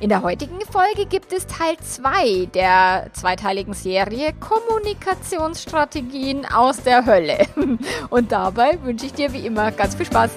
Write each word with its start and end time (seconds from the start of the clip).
In 0.00 0.08
der 0.08 0.22
heutigen 0.22 0.60
Folge 0.60 1.06
gibt 1.06 1.32
es 1.32 1.46
Teil 1.46 1.76
2 1.80 2.46
der 2.52 3.06
zweiteiligen 3.12 3.74
Serie 3.74 4.32
Kommunikationsstrategien 4.40 6.46
aus 6.46 6.82
der 6.82 7.06
Hölle. 7.06 7.46
Und 8.10 8.32
dabei 8.32 8.82
wünsche 8.82 9.06
ich 9.06 9.14
dir 9.14 9.32
wie 9.32 9.46
immer 9.46 9.70
ganz 9.70 9.94
viel 9.94 10.06
Spaß. 10.06 10.32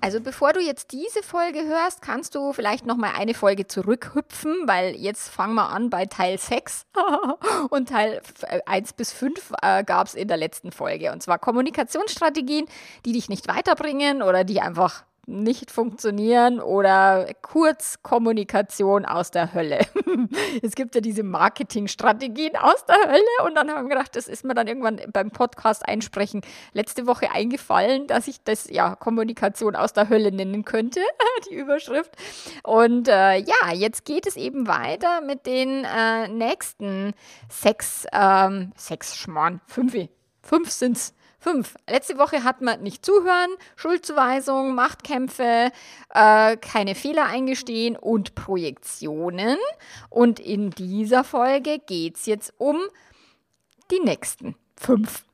Also 0.00 0.20
bevor 0.20 0.52
du 0.52 0.60
jetzt 0.60 0.92
diese 0.92 1.22
Folge 1.22 1.64
hörst, 1.64 2.02
kannst 2.02 2.34
du 2.34 2.52
vielleicht 2.52 2.86
noch 2.86 2.96
mal 2.96 3.12
eine 3.16 3.34
Folge 3.34 3.66
zurückhüpfen, 3.66 4.66
weil 4.66 4.94
jetzt 4.96 5.28
fangen 5.28 5.54
wir 5.54 5.70
an 5.70 5.90
bei 5.90 6.06
Teil 6.06 6.38
6 6.38 6.86
und 7.70 7.88
Teil 7.88 8.20
1 8.66 8.92
bis 8.94 9.12
5 9.12 9.52
äh, 9.62 9.84
gab 9.84 10.06
es 10.06 10.14
in 10.14 10.28
der 10.28 10.36
letzten 10.36 10.72
Folge. 10.72 11.12
Und 11.12 11.22
zwar 11.22 11.38
Kommunikationsstrategien, 11.38 12.66
die 13.04 13.12
dich 13.12 13.28
nicht 13.28 13.48
weiterbringen 13.48 14.22
oder 14.22 14.44
die 14.44 14.60
einfach 14.60 15.04
nicht 15.26 15.70
funktionieren 15.70 16.60
oder 16.60 17.26
Kurzkommunikation 17.42 19.04
aus 19.04 19.30
der 19.30 19.54
Hölle. 19.54 19.80
es 20.62 20.74
gibt 20.74 20.94
ja 20.94 21.00
diese 21.00 21.22
Marketingstrategien 21.22 22.56
aus 22.56 22.84
der 22.86 22.96
Hölle 23.06 23.46
und 23.46 23.54
dann 23.54 23.70
haben 23.70 23.84
wir 23.84 23.96
gedacht, 23.96 24.16
das 24.16 24.28
ist 24.28 24.44
mir 24.44 24.54
dann 24.54 24.66
irgendwann 24.66 25.00
beim 25.12 25.30
Podcast 25.30 25.86
einsprechen 25.88 26.42
letzte 26.72 27.06
Woche 27.06 27.30
eingefallen, 27.30 28.06
dass 28.06 28.28
ich 28.28 28.42
das 28.42 28.68
ja 28.70 28.94
Kommunikation 28.96 29.76
aus 29.76 29.92
der 29.92 30.08
Hölle 30.08 30.32
nennen 30.32 30.64
könnte, 30.64 31.00
die 31.50 31.54
Überschrift. 31.54 32.12
Und 32.62 33.08
äh, 33.08 33.38
ja, 33.38 33.72
jetzt 33.72 34.04
geht 34.04 34.26
es 34.26 34.36
eben 34.36 34.66
weiter 34.66 35.20
mit 35.20 35.46
den 35.46 35.84
äh, 35.84 36.28
nächsten 36.28 37.14
sechs, 37.48 38.06
ähm, 38.12 38.72
sechs 38.76 39.16
Schmarrn, 39.16 39.60
fünf, 39.66 39.94
fünf 40.42 40.70
sind's 40.70 41.14
Fünf. 41.44 41.74
Letzte 41.86 42.16
Woche 42.16 42.42
hat 42.42 42.62
man 42.62 42.82
nicht 42.82 43.04
zuhören, 43.04 43.50
Schuldzuweisung, 43.76 44.74
Machtkämpfe, 44.74 45.72
äh, 46.08 46.56
keine 46.56 46.94
Fehler 46.94 47.26
eingestehen 47.26 47.96
und 47.96 48.34
Projektionen. 48.34 49.58
Und 50.08 50.40
in 50.40 50.70
dieser 50.70 51.22
Folge 51.22 51.80
geht 51.80 52.16
es 52.16 52.24
jetzt 52.24 52.54
um 52.56 52.80
die 53.90 54.00
nächsten 54.00 54.54
fünf 54.78 55.26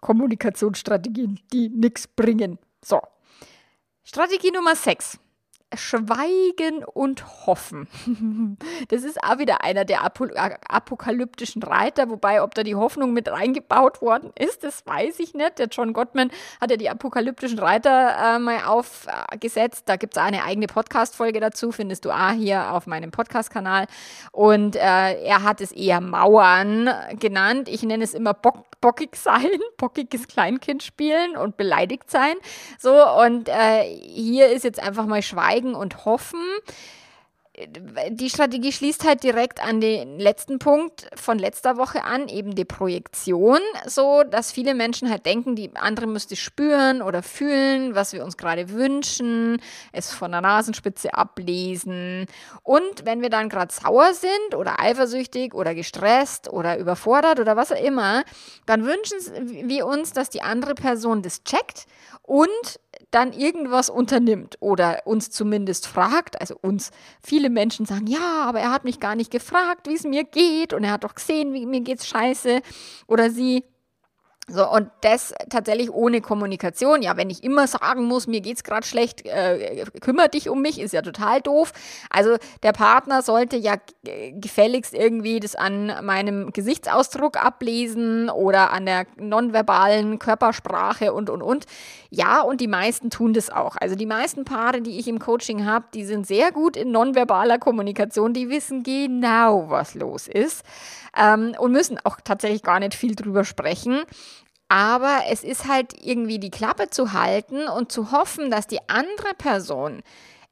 Kommunikationsstrategien, 0.00 1.38
die 1.52 1.68
nichts 1.68 2.06
bringen. 2.06 2.58
So. 2.82 3.02
Strategie 4.02 4.52
Nummer 4.52 4.74
sechs. 4.74 5.18
Schweigen 5.74 6.84
und 6.84 7.46
Hoffen. 7.46 7.88
Das 8.88 9.04
ist 9.04 9.22
auch 9.22 9.38
wieder 9.38 9.62
einer 9.62 9.84
der 9.84 10.02
apokalyptischen 10.02 11.62
Reiter, 11.62 12.10
wobei, 12.10 12.42
ob 12.42 12.54
da 12.54 12.62
die 12.62 12.74
Hoffnung 12.74 13.12
mit 13.12 13.30
reingebaut 13.30 14.02
worden 14.02 14.30
ist, 14.38 14.64
das 14.64 14.84
weiß 14.86 15.20
ich 15.20 15.34
nicht. 15.34 15.58
Der 15.58 15.68
John 15.68 15.92
Gottman 15.92 16.30
hat 16.60 16.70
ja 16.70 16.76
die 16.76 16.90
apokalyptischen 16.90 17.58
Reiter 17.58 18.36
äh, 18.36 18.38
mal 18.38 18.64
aufgesetzt. 18.64 19.84
Da 19.86 19.96
gibt 19.96 20.16
es 20.16 20.22
eine 20.22 20.44
eigene 20.44 20.66
Podcast-Folge 20.66 21.40
dazu, 21.40 21.72
findest 21.72 22.04
du 22.04 22.10
auch 22.10 22.32
hier 22.32 22.72
auf 22.72 22.86
meinem 22.86 23.10
Podcast-Kanal. 23.10 23.86
Und 24.32 24.76
äh, 24.76 25.22
er 25.22 25.42
hat 25.42 25.60
es 25.60 25.72
eher 25.72 26.00
Mauern 26.00 26.90
genannt. 27.18 27.68
Ich 27.68 27.82
nenne 27.82 28.04
es 28.04 28.14
immer 28.14 28.34
Bock 28.34 28.70
bockig 28.80 29.16
sein, 29.16 29.48
bockiges 29.76 30.26
Kleinkind 30.26 30.82
spielen 30.82 31.36
und 31.36 31.56
beleidigt 31.56 32.10
sein. 32.10 32.34
So, 32.78 32.92
und 33.22 33.48
äh, 33.48 33.82
hier 33.84 34.48
ist 34.48 34.64
jetzt 34.64 34.80
einfach 34.80 35.06
mal 35.06 35.22
Schweigen 35.22 35.59
und 35.64 36.04
Hoffen 36.04 36.42
die 38.10 38.30
Strategie 38.30 38.72
schließt 38.72 39.06
halt 39.06 39.22
direkt 39.22 39.62
an 39.62 39.80
den 39.80 40.18
letzten 40.18 40.58
Punkt 40.58 41.08
von 41.14 41.38
letzter 41.38 41.76
Woche 41.76 42.04
an, 42.04 42.28
eben 42.28 42.54
die 42.54 42.64
Projektion, 42.64 43.58
so 43.86 44.22
dass 44.22 44.52
viele 44.52 44.74
Menschen 44.74 45.10
halt 45.10 45.26
denken, 45.26 45.56
die 45.56 45.70
andere 45.74 46.06
müsste 46.06 46.36
spüren 46.36 47.02
oder 47.02 47.22
fühlen, 47.22 47.94
was 47.94 48.12
wir 48.12 48.24
uns 48.24 48.36
gerade 48.36 48.70
wünschen, 48.70 49.60
es 49.92 50.12
von 50.12 50.30
der 50.32 50.40
Nasenspitze 50.40 51.14
ablesen. 51.14 52.26
Und 52.62 53.04
wenn 53.04 53.22
wir 53.22 53.30
dann 53.30 53.48
gerade 53.48 53.72
sauer 53.72 54.14
sind 54.14 54.54
oder 54.54 54.80
eifersüchtig 54.80 55.54
oder 55.54 55.74
gestresst 55.74 56.48
oder 56.48 56.78
überfordert 56.78 57.40
oder 57.40 57.56
was 57.56 57.72
auch 57.72 57.82
immer, 57.82 58.24
dann 58.66 58.84
wünschen 58.84 59.18
wir 59.68 59.86
uns, 59.86 60.12
dass 60.12 60.30
die 60.30 60.42
andere 60.42 60.74
Person 60.74 61.22
das 61.22 61.44
checkt 61.44 61.86
und 62.22 62.80
dann 63.10 63.32
irgendwas 63.32 63.90
unternimmt 63.90 64.56
oder 64.60 65.00
uns 65.04 65.30
zumindest 65.30 65.86
fragt, 65.86 66.40
also 66.40 66.56
uns 66.60 66.90
viele 67.20 67.49
Menschen 67.52 67.86
sagen, 67.86 68.06
ja, 68.06 68.44
aber 68.44 68.60
er 68.60 68.72
hat 68.72 68.84
mich 68.84 69.00
gar 69.00 69.14
nicht 69.14 69.30
gefragt, 69.30 69.88
wie 69.88 69.94
es 69.94 70.04
mir 70.04 70.24
geht 70.24 70.72
und 70.72 70.84
er 70.84 70.92
hat 70.92 71.04
doch 71.04 71.14
gesehen, 71.14 71.52
wie 71.52 71.66
mir 71.66 71.80
geht's 71.80 72.06
scheiße. 72.06 72.62
Oder 73.06 73.30
sie 73.30 73.64
so, 74.52 74.68
und 74.68 74.90
das 75.02 75.32
tatsächlich 75.48 75.90
ohne 75.92 76.20
Kommunikation. 76.20 77.02
Ja, 77.02 77.16
wenn 77.16 77.30
ich 77.30 77.44
immer 77.44 77.66
sagen 77.68 78.04
muss, 78.04 78.26
mir 78.26 78.40
geht's 78.40 78.64
gerade 78.64 78.86
schlecht, 78.86 79.24
äh, 79.24 79.84
kümmere 80.00 80.28
dich 80.28 80.48
um 80.48 80.60
mich, 80.60 80.80
ist 80.80 80.92
ja 80.92 81.02
total 81.02 81.40
doof. 81.40 81.72
Also 82.10 82.36
der 82.62 82.72
Partner 82.72 83.22
sollte 83.22 83.56
ja 83.56 83.76
gefälligst 84.32 84.92
irgendwie 84.92 85.38
das 85.38 85.54
an 85.54 85.92
meinem 86.02 86.52
Gesichtsausdruck 86.52 87.36
ablesen 87.36 88.28
oder 88.28 88.72
an 88.72 88.86
der 88.86 89.06
nonverbalen 89.16 90.18
Körpersprache 90.18 91.12
und, 91.12 91.30
und, 91.30 91.42
und. 91.42 91.66
Ja, 92.10 92.40
und 92.40 92.60
die 92.60 92.68
meisten 92.68 93.10
tun 93.10 93.32
das 93.32 93.50
auch. 93.50 93.76
Also 93.76 93.94
die 93.94 94.06
meisten 94.06 94.44
Paare, 94.44 94.80
die 94.80 94.98
ich 94.98 95.06
im 95.06 95.20
Coaching 95.20 95.64
habe, 95.64 95.84
die 95.94 96.04
sind 96.04 96.26
sehr 96.26 96.50
gut 96.50 96.76
in 96.76 96.90
nonverbaler 96.90 97.58
Kommunikation, 97.58 98.32
die 98.32 98.48
wissen 98.48 98.82
genau, 98.82 99.66
was 99.68 99.94
los 99.94 100.26
ist 100.26 100.64
ähm, 101.16 101.54
und 101.58 101.72
müssen 101.72 101.98
auch 102.04 102.18
tatsächlich 102.22 102.62
gar 102.62 102.80
nicht 102.80 102.94
viel 102.94 103.14
drüber 103.14 103.44
sprechen. 103.44 104.02
Aber 104.68 105.22
es 105.28 105.42
ist 105.42 105.66
halt 105.66 105.94
irgendwie 106.00 106.38
die 106.38 106.50
Klappe 106.50 106.90
zu 106.90 107.12
halten 107.12 107.66
und 107.66 107.90
zu 107.90 108.12
hoffen, 108.12 108.50
dass 108.50 108.68
die 108.68 108.78
andere 108.88 109.34
Person 109.36 110.02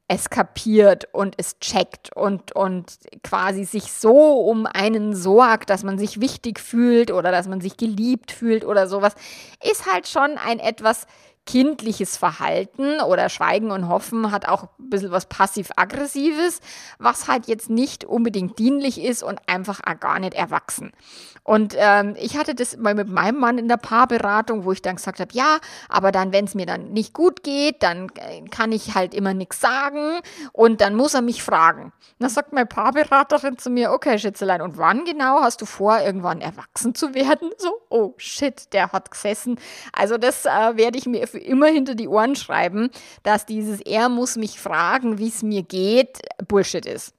es 0.09 0.31
kapiert 0.31 1.07
und 1.13 1.35
es 1.37 1.59
checkt 1.59 2.13
und, 2.15 2.51
und 2.53 2.97
quasi 3.23 3.63
sich 3.63 3.93
so 3.93 4.41
um 4.41 4.65
einen 4.65 5.15
sorgt, 5.15 5.69
dass 5.69 5.83
man 5.83 5.99
sich 5.99 6.19
wichtig 6.19 6.59
fühlt 6.59 7.11
oder 7.11 7.31
dass 7.31 7.47
man 7.47 7.61
sich 7.61 7.77
geliebt 7.77 8.31
fühlt 8.31 8.65
oder 8.65 8.87
sowas, 8.87 9.13
ist 9.63 9.85
halt 9.85 10.07
schon 10.07 10.37
ein 10.39 10.59
etwas 10.59 11.05
kindliches 11.49 12.15
Verhalten 12.15 13.01
oder 13.01 13.27
Schweigen 13.27 13.71
und 13.71 13.89
Hoffen 13.89 14.31
hat 14.31 14.47
auch 14.47 14.65
ein 14.77 14.89
bisschen 14.91 15.09
was 15.09 15.25
passiv-aggressives, 15.25 16.59
was 16.99 17.27
halt 17.27 17.47
jetzt 17.47 17.71
nicht 17.71 18.05
unbedingt 18.05 18.59
dienlich 18.59 19.01
ist 19.01 19.23
und 19.23 19.39
einfach 19.47 19.81
gar 19.99 20.19
nicht 20.19 20.35
erwachsen. 20.35 20.91
Und 21.43 21.73
ähm, 21.75 22.15
ich 22.19 22.37
hatte 22.37 22.53
das 22.53 22.77
mal 22.77 22.93
mit 22.93 23.09
meinem 23.09 23.39
Mann 23.39 23.57
in 23.57 23.67
der 23.67 23.77
Paarberatung, 23.77 24.65
wo 24.65 24.71
ich 24.71 24.83
dann 24.83 24.97
gesagt 24.97 25.19
habe, 25.19 25.33
ja, 25.33 25.57
aber 25.87 26.11
dann, 26.11 26.31
wenn 26.31 26.45
es 26.45 26.53
mir 26.53 26.67
dann 26.67 26.91
nicht 26.91 27.15
gut 27.15 27.41
geht, 27.41 27.81
dann 27.81 28.11
äh, 28.17 28.47
kann 28.49 28.71
ich 28.71 28.93
halt 28.93 29.15
immer 29.15 29.33
nichts 29.33 29.59
sagen 29.59 30.19
und 30.53 30.81
dann 30.81 30.95
muss 30.95 31.15
er 31.15 31.23
mich 31.23 31.41
fragen. 31.41 31.85
Und 31.85 31.93
dann 32.19 32.29
sagt 32.29 32.53
meine 32.53 32.67
Paarberaterin 32.67 33.57
zu 33.57 33.71
mir, 33.71 33.91
okay, 33.91 34.19
Schätzelein, 34.19 34.61
und 34.61 34.77
wann 34.77 35.05
genau 35.05 35.41
hast 35.41 35.61
du 35.61 35.65
vor, 35.65 35.99
irgendwann 35.99 36.41
erwachsen 36.41 36.93
zu 36.93 37.15
werden? 37.15 37.49
So, 37.57 37.73
oh 37.89 38.13
shit, 38.17 38.71
der 38.73 38.91
hat 38.91 39.09
gesessen. 39.09 39.59
Also 39.91 40.19
das 40.19 40.45
äh, 40.45 40.49
werde 40.75 40.99
ich 40.99 41.07
mir 41.07 41.27
für 41.27 41.38
immer 41.39 41.67
hinter 41.67 41.95
die 41.95 42.07
Ohren 42.07 42.35
schreiben, 42.35 42.89
dass 43.23 43.45
dieses 43.45 43.81
Er 43.81 44.09
muss 44.09 44.35
mich 44.35 44.59
fragen, 44.59 45.17
wie 45.17 45.27
es 45.27 45.43
mir 45.43 45.63
geht, 45.63 46.19
Bullshit 46.47 46.85
ist. 46.85 47.13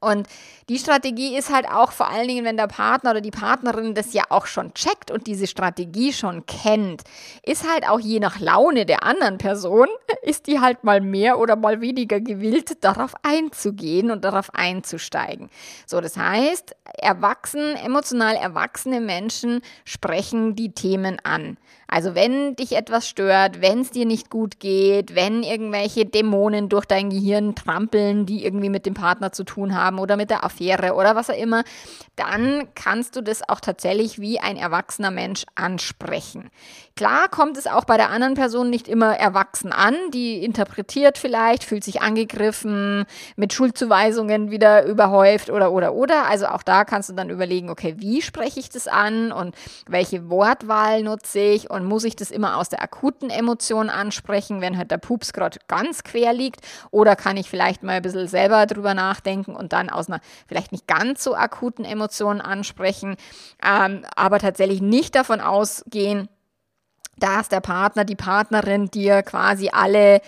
Und 0.00 0.28
die 0.70 0.78
Strategie 0.78 1.36
ist 1.36 1.52
halt 1.52 1.68
auch 1.68 1.92
vor 1.92 2.08
allen 2.08 2.26
Dingen, 2.26 2.46
wenn 2.46 2.56
der 2.56 2.68
Partner 2.68 3.10
oder 3.10 3.20
die 3.20 3.30
Partnerin 3.30 3.94
das 3.94 4.14
ja 4.14 4.24
auch 4.30 4.46
schon 4.46 4.72
checkt 4.72 5.10
und 5.10 5.26
diese 5.26 5.46
Strategie 5.46 6.12
schon 6.14 6.46
kennt, 6.46 7.02
ist 7.42 7.70
halt 7.70 7.86
auch 7.86 8.00
je 8.00 8.18
nach 8.18 8.40
Laune 8.40 8.86
der 8.86 9.02
anderen 9.02 9.36
Person, 9.36 9.88
ist 10.22 10.46
die 10.46 10.58
halt 10.60 10.84
mal 10.84 11.02
mehr 11.02 11.38
oder 11.38 11.54
mal 11.54 11.82
weniger 11.82 12.18
gewillt, 12.20 12.82
darauf 12.82 13.12
einzugehen 13.22 14.10
und 14.10 14.24
darauf 14.24 14.54
einzusteigen. 14.54 15.50
So, 15.86 16.00
das 16.00 16.16
heißt, 16.16 16.74
erwachsen, 16.98 17.76
emotional 17.76 18.36
erwachsene 18.36 19.00
Menschen 19.00 19.60
sprechen 19.84 20.56
die 20.56 20.72
Themen 20.72 21.18
an. 21.24 21.58
Also 21.92 22.14
wenn 22.14 22.54
dich 22.54 22.76
etwas 22.76 23.08
stört, 23.08 23.60
wenn 23.60 23.80
es 23.80 23.90
dir 23.90 24.06
nicht 24.06 24.30
gut 24.30 24.60
geht, 24.60 25.16
wenn 25.16 25.42
irgendwelche 25.42 26.06
Dämonen 26.06 26.68
durch 26.68 26.84
dein 26.84 27.10
Gehirn 27.10 27.56
trampeln, 27.56 28.26
die 28.26 28.44
irgendwie 28.44 28.68
mit 28.68 28.86
dem 28.86 28.94
Partner 28.94 29.32
zu 29.32 29.42
tun 29.42 29.74
haben, 29.74 29.89
haben 29.90 29.98
oder 29.98 30.16
mit 30.16 30.30
der 30.30 30.44
Affäre 30.44 30.94
oder 30.94 31.16
was 31.16 31.30
auch 31.30 31.36
immer, 31.36 31.64
dann 32.16 32.68
kannst 32.74 33.16
du 33.16 33.22
das 33.22 33.46
auch 33.48 33.60
tatsächlich 33.60 34.20
wie 34.20 34.40
ein 34.40 34.56
erwachsener 34.56 35.10
Mensch 35.10 35.44
ansprechen. 35.54 36.50
Klar 36.96 37.28
kommt 37.28 37.56
es 37.56 37.66
auch 37.66 37.84
bei 37.84 37.96
der 37.96 38.10
anderen 38.10 38.34
Person 38.34 38.68
nicht 38.68 38.86
immer 38.86 39.16
erwachsen 39.16 39.72
an, 39.72 39.94
die 40.12 40.44
interpretiert 40.44 41.16
vielleicht, 41.16 41.64
fühlt 41.64 41.82
sich 41.82 42.02
angegriffen, 42.02 43.06
mit 43.36 43.52
Schuldzuweisungen 43.52 44.50
wieder 44.50 44.84
überhäuft 44.84 45.50
oder 45.50 45.72
oder 45.72 45.94
oder. 45.94 46.28
Also 46.28 46.46
auch 46.46 46.62
da 46.62 46.84
kannst 46.84 47.08
du 47.08 47.14
dann 47.14 47.30
überlegen, 47.30 47.70
okay, 47.70 47.94
wie 47.98 48.20
spreche 48.20 48.60
ich 48.60 48.68
das 48.68 48.86
an 48.86 49.32
und 49.32 49.54
welche 49.88 50.28
Wortwahl 50.28 51.02
nutze 51.02 51.38
ich 51.38 51.70
und 51.70 51.84
muss 51.84 52.04
ich 52.04 52.16
das 52.16 52.30
immer 52.30 52.58
aus 52.58 52.68
der 52.68 52.82
akuten 52.82 53.30
Emotion 53.30 53.88
ansprechen, 53.88 54.60
wenn 54.60 54.76
halt 54.76 54.90
der 54.90 54.98
Pups 54.98 55.32
gerade 55.32 55.58
ganz 55.68 56.04
quer 56.04 56.34
liegt 56.34 56.60
oder 56.90 57.16
kann 57.16 57.38
ich 57.38 57.48
vielleicht 57.48 57.82
mal 57.82 57.92
ein 57.92 58.02
bisschen 58.02 58.28
selber 58.28 58.66
drüber 58.66 58.92
nachdenken 58.92 59.56
und 59.56 59.72
dann 59.72 59.79
aus 59.88 60.08
einer 60.08 60.20
vielleicht 60.46 60.72
nicht 60.72 60.86
ganz 60.86 61.24
so 61.24 61.34
akuten 61.34 61.84
Emotion 61.84 62.40
ansprechen, 62.40 63.16
ähm, 63.64 64.04
aber 64.14 64.38
tatsächlich 64.38 64.82
nicht 64.82 65.14
davon 65.14 65.40
ausgehen, 65.40 66.28
dass 67.16 67.48
der 67.48 67.60
Partner, 67.60 68.04
die 68.04 68.16
Partnerin 68.16 68.90
dir 68.90 69.22
quasi 69.22 69.70
alle 69.72 70.20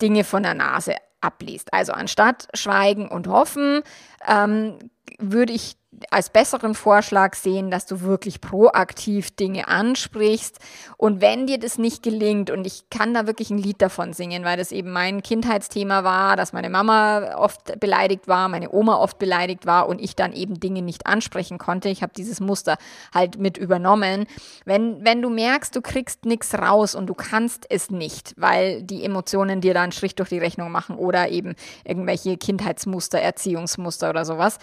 Dinge 0.00 0.24
von 0.24 0.42
der 0.42 0.54
Nase 0.54 0.96
abliest. 1.20 1.72
Also 1.72 1.92
anstatt 1.92 2.48
schweigen 2.54 3.08
und 3.08 3.28
hoffen, 3.28 3.82
ähm, 4.26 4.78
würde 5.18 5.52
ich 5.52 5.76
als 6.10 6.30
besseren 6.30 6.74
Vorschlag 6.74 7.34
sehen, 7.34 7.70
dass 7.70 7.86
du 7.86 8.00
wirklich 8.00 8.40
proaktiv 8.40 9.30
Dinge 9.30 9.68
ansprichst. 9.68 10.58
Und 10.96 11.20
wenn 11.20 11.46
dir 11.46 11.58
das 11.58 11.78
nicht 11.78 12.02
gelingt, 12.02 12.50
und 12.50 12.66
ich 12.66 12.88
kann 12.90 13.14
da 13.14 13.26
wirklich 13.26 13.50
ein 13.50 13.58
Lied 13.58 13.80
davon 13.82 14.12
singen, 14.12 14.44
weil 14.44 14.56
das 14.56 14.72
eben 14.72 14.90
mein 14.90 15.22
Kindheitsthema 15.22 16.04
war, 16.04 16.36
dass 16.36 16.52
meine 16.52 16.70
Mama 16.70 17.36
oft 17.36 17.78
beleidigt 17.80 18.28
war, 18.28 18.48
meine 18.48 18.70
Oma 18.72 18.96
oft 18.96 19.18
beleidigt 19.18 19.66
war 19.66 19.88
und 19.88 20.00
ich 20.00 20.16
dann 20.16 20.32
eben 20.32 20.60
Dinge 20.60 20.82
nicht 20.82 21.06
ansprechen 21.06 21.58
konnte. 21.58 21.88
Ich 21.88 22.02
habe 22.02 22.12
dieses 22.16 22.40
Muster 22.40 22.76
halt 23.14 23.38
mit 23.38 23.58
übernommen. 23.58 24.26
Wenn, 24.64 25.04
wenn 25.04 25.22
du 25.22 25.30
merkst, 25.30 25.74
du 25.74 25.80
kriegst 25.80 26.24
nichts 26.24 26.54
raus 26.54 26.94
und 26.94 27.06
du 27.06 27.14
kannst 27.14 27.66
es 27.68 27.90
nicht, 27.90 28.34
weil 28.36 28.82
die 28.82 29.04
Emotionen 29.04 29.60
dir 29.60 29.74
da 29.74 29.82
einen 29.82 29.92
Strich 29.92 30.14
durch 30.14 30.28
die 30.28 30.38
Rechnung 30.38 30.70
machen 30.70 30.96
oder 30.96 31.28
eben 31.28 31.54
irgendwelche 31.84 32.36
Kindheitsmuster, 32.36 33.20
Erziehungsmuster 33.20 34.10
oder 34.10 34.24
sowas, 34.24 34.58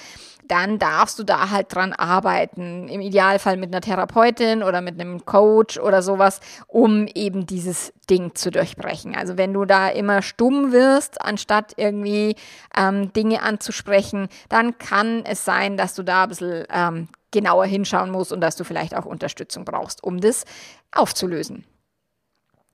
dann 0.50 0.80
darfst 0.80 1.20
du 1.20 1.24
da 1.24 1.52
halt 1.52 1.74
dran 1.74 1.94
arbeiten. 1.94 2.90
Im 2.90 3.02
Idealfall 3.02 3.56
mit 3.56 3.72
einer 3.72 3.82
Therapeutin 3.82 4.64
oder 4.64 4.82
mit 4.82 5.00
einem 5.00 5.24
Coach 5.26 5.80
oder 5.80 6.02
sowas, 6.02 6.42
um 6.68 7.08
eben 7.08 7.46
dieses 7.46 7.94
Ding 8.10 8.34
zu 8.34 8.50
durchbrechen. 8.50 9.16
Also 9.16 9.38
wenn 9.38 9.54
du 9.54 9.66
da 9.66 9.90
immer 9.90 10.22
stumm 10.22 10.72
wirst, 10.72 11.22
anstatt 11.22 11.74
irgendwie 11.78 12.36
ähm, 12.76 13.14
Dinge 13.14 13.44
anzusprechen, 13.44 14.28
dann 14.50 14.78
kann 14.80 15.24
es 15.24 15.46
sein, 15.46 15.78
dass 15.78 15.94
du 15.94 16.04
da 16.04 16.24
ein 16.24 16.30
bisschen 16.30 16.66
ähm, 16.74 17.08
genauer 17.32 17.66
hinschauen 17.66 18.10
musst 18.10 18.34
und 18.34 18.42
dass 18.42 18.56
du 18.56 18.64
vielleicht 18.64 18.96
auch 18.96 19.06
Unterstützung 19.06 19.66
brauchst, 19.66 20.04
um 20.04 20.20
das 20.20 20.46
aufzulösen. 20.92 21.64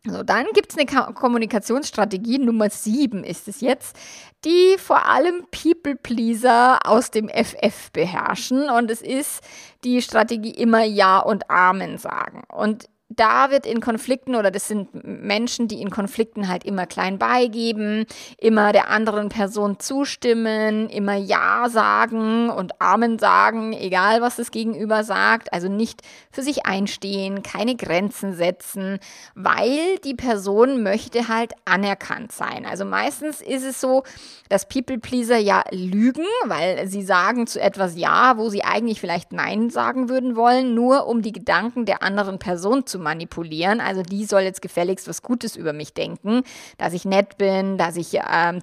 So, 0.08 0.22
dann 0.24 0.46
gibt 0.54 0.72
es 0.72 0.78
eine 0.78 1.14
Kommunikationsstrategie, 1.14 2.38
Nummer 2.38 2.70
7 2.70 3.24
ist 3.24 3.48
es 3.48 3.62
jetzt, 3.62 3.98
die 4.44 4.76
vor 4.78 5.08
allem 5.08 5.46
People-Pleaser 5.50 6.80
aus 6.86 7.10
dem 7.10 7.28
FF 7.30 7.92
beherrschen. 7.92 8.70
Und 8.70 8.92
es 8.92 9.02
ist 9.02 9.42
die 9.84 10.02
Strategie 10.02 10.52
immer 10.52 10.84
Ja 10.84 11.20
und 11.20 11.50
Amen 11.50 11.98
sagen. 11.98 12.44
Und 12.54 12.88
da 13.10 13.52
wird 13.52 13.68
in 13.68 13.82
Konflikten 13.82 14.34
oder 14.34 14.50
das 14.50 14.68
sind 14.68 14.90
Menschen, 15.04 15.68
die 15.68 15.80
in 15.80 15.92
Konflikten 15.92 16.48
halt 16.48 16.64
immer 16.64 16.88
klein 16.88 17.20
beigeben, 17.20 18.06
immer 18.40 18.72
der 18.72 18.90
anderen 18.90 19.30
Person 19.30 19.80
zustimmen, 19.80 20.90
immer 20.90 21.14
Ja 21.14 21.70
sagen 21.70 22.50
und 22.50 22.82
Amen 22.82 23.20
sagen, 23.20 23.74
egal 23.74 24.22
was 24.22 24.38
das 24.38 24.50
Gegenüber 24.50 25.04
sagt, 25.04 25.54
also 25.54 25.70
nicht 25.70 26.02
für 26.32 26.42
sich 26.42 26.66
einstehen, 26.66 27.44
keine 27.44 27.76
Grenzen 27.76 28.34
setzen, 28.34 28.98
weil 29.36 29.98
die 30.04 30.16
Person 30.16 30.82
möchte 30.82 31.28
halt 31.28 31.54
anerkannt 31.64 32.32
sein. 32.32 32.66
Also 32.66 32.86
meistens 32.86 33.40
ist 33.40 33.66
es 33.66 33.80
so, 33.80 34.02
dass 34.50 34.68
People 34.68 34.98
Pleaser 34.98 35.38
ja 35.38 35.64
lügen, 35.70 36.26
weil 36.46 36.88
sie 36.88 37.04
sagen 37.04 37.46
zu 37.46 37.62
etwas 37.62 37.96
Ja, 37.96 38.38
wo 38.38 38.50
sie 38.50 38.64
eigentlich 38.64 39.00
vielleicht 39.00 39.32
Nein 39.32 39.70
sagen 39.70 40.10
würden 40.10 40.36
wollen, 40.36 40.74
nur 40.74 41.06
um 41.06 41.22
die 41.22 41.32
Gedanken 41.32 41.86
der 41.86 42.02
anderen 42.02 42.40
Person 42.40 42.88
zu 42.88 42.95
manipulieren. 43.00 43.80
Also 43.82 44.02
die 44.02 44.26
soll 44.26 44.42
jetzt 44.42 44.62
gefälligst 44.62 45.08
was 45.08 45.22
Gutes 45.22 45.56
über 45.56 45.74
mich 45.74 45.94
denken, 45.94 46.44
dass 46.78 46.94
ich 46.94 47.06
nett 47.06 47.38
bin, 47.38 47.78
dass 47.78 47.96
ich 47.96 48.14
ähm, 48.16 48.62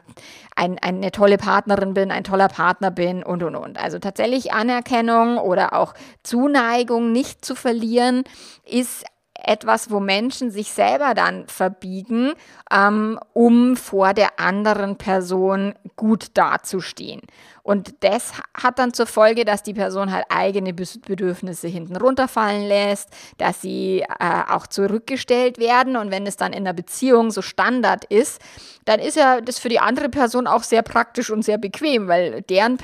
ein, 0.56 0.78
eine 0.78 1.10
tolle 1.12 1.38
Partnerin 1.38 1.94
bin, 1.94 2.10
ein 2.10 2.24
toller 2.24 2.48
Partner 2.48 2.90
bin 2.90 3.22
und 3.22 3.42
und 3.42 3.56
und. 3.56 3.78
Also 3.78 3.98
tatsächlich 3.98 4.52
Anerkennung 4.52 5.38
oder 5.38 5.74
auch 5.74 5.94
Zuneigung 6.22 7.12
nicht 7.12 7.44
zu 7.44 7.54
verlieren, 7.54 8.24
ist 8.64 9.04
etwas, 9.44 9.90
wo 9.90 10.00
Menschen 10.00 10.50
sich 10.50 10.72
selber 10.72 11.14
dann 11.14 11.46
verbiegen, 11.46 12.32
ähm, 12.70 13.18
um 13.32 13.76
vor 13.76 14.14
der 14.14 14.38
anderen 14.38 14.96
Person 14.96 15.74
gut 15.96 16.26
dazustehen. 16.34 17.22
Und 17.64 17.94
das 18.02 18.32
hat 18.60 18.80
dann 18.80 18.92
zur 18.92 19.06
Folge, 19.06 19.44
dass 19.44 19.62
die 19.62 19.74
Person 19.74 20.10
halt 20.10 20.24
eigene 20.30 20.74
Bedürfnisse 20.74 21.68
hinten 21.68 21.96
runterfallen 21.96 22.66
lässt, 22.66 23.10
dass 23.38 23.60
sie 23.60 24.00
äh, 24.00 24.42
auch 24.48 24.66
zurückgestellt 24.66 25.58
werden. 25.58 25.96
Und 25.96 26.10
wenn 26.10 26.26
es 26.26 26.36
dann 26.36 26.52
in 26.52 26.60
einer 26.60 26.72
Beziehung 26.72 27.30
so 27.30 27.40
Standard 27.40 28.04
ist, 28.06 28.40
dann 28.84 28.98
ist 28.98 29.16
ja 29.16 29.40
das 29.40 29.60
für 29.60 29.68
die 29.68 29.78
andere 29.78 30.08
Person 30.08 30.48
auch 30.48 30.64
sehr 30.64 30.82
praktisch 30.82 31.30
und 31.30 31.44
sehr 31.44 31.56
bequem, 31.56 32.08
weil 32.08 32.42
deren 32.42 32.78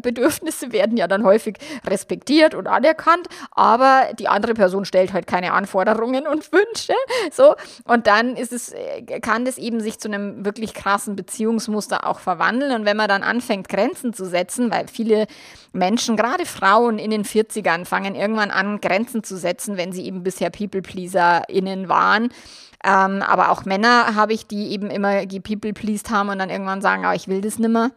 Bedürfnisse 0.00 0.72
werden 0.72 0.96
ja 0.96 1.08
dann 1.08 1.24
häufig 1.24 1.58
respektiert 1.86 2.54
und 2.54 2.66
anerkannt, 2.66 3.28
aber 3.50 4.04
die 4.18 4.28
andere 4.28 4.54
Person 4.54 4.86
stellt 4.86 5.12
halt 5.12 5.26
keine 5.26 5.52
Anforderungen 5.52 5.85
und 6.26 6.52
Wünsche. 6.52 6.94
So. 7.32 7.54
Und 7.84 8.06
dann 8.06 8.36
ist 8.36 8.52
es, 8.52 8.72
äh, 8.72 9.02
kann 9.20 9.44
das 9.44 9.58
eben 9.58 9.80
sich 9.80 9.98
zu 9.98 10.08
einem 10.08 10.44
wirklich 10.44 10.74
krassen 10.74 11.16
Beziehungsmuster 11.16 12.06
auch 12.06 12.20
verwandeln. 12.20 12.72
Und 12.72 12.84
wenn 12.84 12.96
man 12.96 13.08
dann 13.08 13.22
anfängt, 13.22 13.68
Grenzen 13.68 14.12
zu 14.12 14.24
setzen, 14.24 14.70
weil 14.70 14.88
viele 14.88 15.26
Menschen, 15.72 16.16
gerade 16.16 16.46
Frauen 16.46 16.98
in 16.98 17.10
den 17.10 17.24
40ern, 17.24 17.84
fangen 17.84 18.14
irgendwann 18.14 18.50
an, 18.50 18.80
Grenzen 18.80 19.22
zu 19.22 19.36
setzen, 19.36 19.76
wenn 19.76 19.92
sie 19.92 20.04
eben 20.04 20.22
bisher 20.22 20.50
People-PleaserInnen 20.50 21.88
waren. 21.88 22.30
Ähm, 22.84 23.22
aber 23.22 23.50
auch 23.50 23.64
Männer 23.64 24.14
habe 24.14 24.32
ich, 24.32 24.46
die 24.46 24.70
eben 24.70 24.90
immer 24.90 25.26
gepeople-pleased 25.26 26.10
haben 26.10 26.28
und 26.28 26.38
dann 26.38 26.50
irgendwann 26.50 26.82
sagen, 26.82 27.04
ah, 27.04 27.14
ich 27.14 27.28
will 27.28 27.40
das 27.40 27.58
nimmer. 27.58 27.90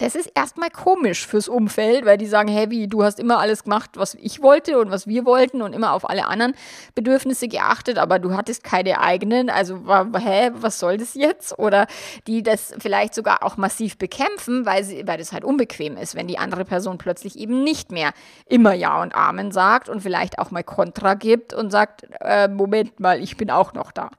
Das 0.00 0.14
ist 0.14 0.32
erstmal 0.34 0.70
komisch 0.70 1.26
fürs 1.26 1.46
Umfeld, 1.46 2.06
weil 2.06 2.16
die 2.16 2.26
sagen, 2.26 2.48
hey, 2.48 2.70
wie, 2.70 2.88
du 2.88 3.04
hast 3.04 3.20
immer 3.20 3.38
alles 3.38 3.64
gemacht, 3.64 3.90
was 3.96 4.14
ich 4.14 4.40
wollte 4.40 4.78
und 4.78 4.90
was 4.90 5.06
wir 5.06 5.26
wollten 5.26 5.60
und 5.60 5.74
immer 5.74 5.92
auf 5.92 6.08
alle 6.08 6.26
anderen 6.26 6.54
Bedürfnisse 6.94 7.48
geachtet, 7.48 7.98
aber 7.98 8.18
du 8.18 8.34
hattest 8.34 8.64
keine 8.64 9.02
eigenen. 9.02 9.50
Also, 9.50 9.78
hä, 10.16 10.52
was 10.54 10.78
soll 10.78 10.96
das 10.96 11.14
jetzt? 11.14 11.58
Oder 11.58 11.86
die 12.26 12.42
das 12.42 12.72
vielleicht 12.78 13.14
sogar 13.14 13.42
auch 13.42 13.58
massiv 13.58 13.98
bekämpfen, 13.98 14.64
weil, 14.64 14.84
sie, 14.84 15.06
weil 15.06 15.18
das 15.18 15.32
halt 15.32 15.44
unbequem 15.44 15.98
ist, 15.98 16.14
wenn 16.14 16.26
die 16.26 16.38
andere 16.38 16.64
Person 16.64 16.96
plötzlich 16.96 17.38
eben 17.38 17.62
nicht 17.62 17.92
mehr 17.92 18.12
immer 18.46 18.72
Ja 18.72 19.02
und 19.02 19.14
Amen 19.14 19.52
sagt 19.52 19.90
und 19.90 20.00
vielleicht 20.00 20.38
auch 20.38 20.50
mal 20.50 20.64
Kontra 20.64 21.12
gibt 21.12 21.52
und 21.52 21.70
sagt, 21.70 22.06
äh, 22.20 22.48
Moment 22.48 23.00
mal, 23.00 23.22
ich 23.22 23.36
bin 23.36 23.50
auch 23.50 23.74
noch 23.74 23.92
da. 23.92 24.10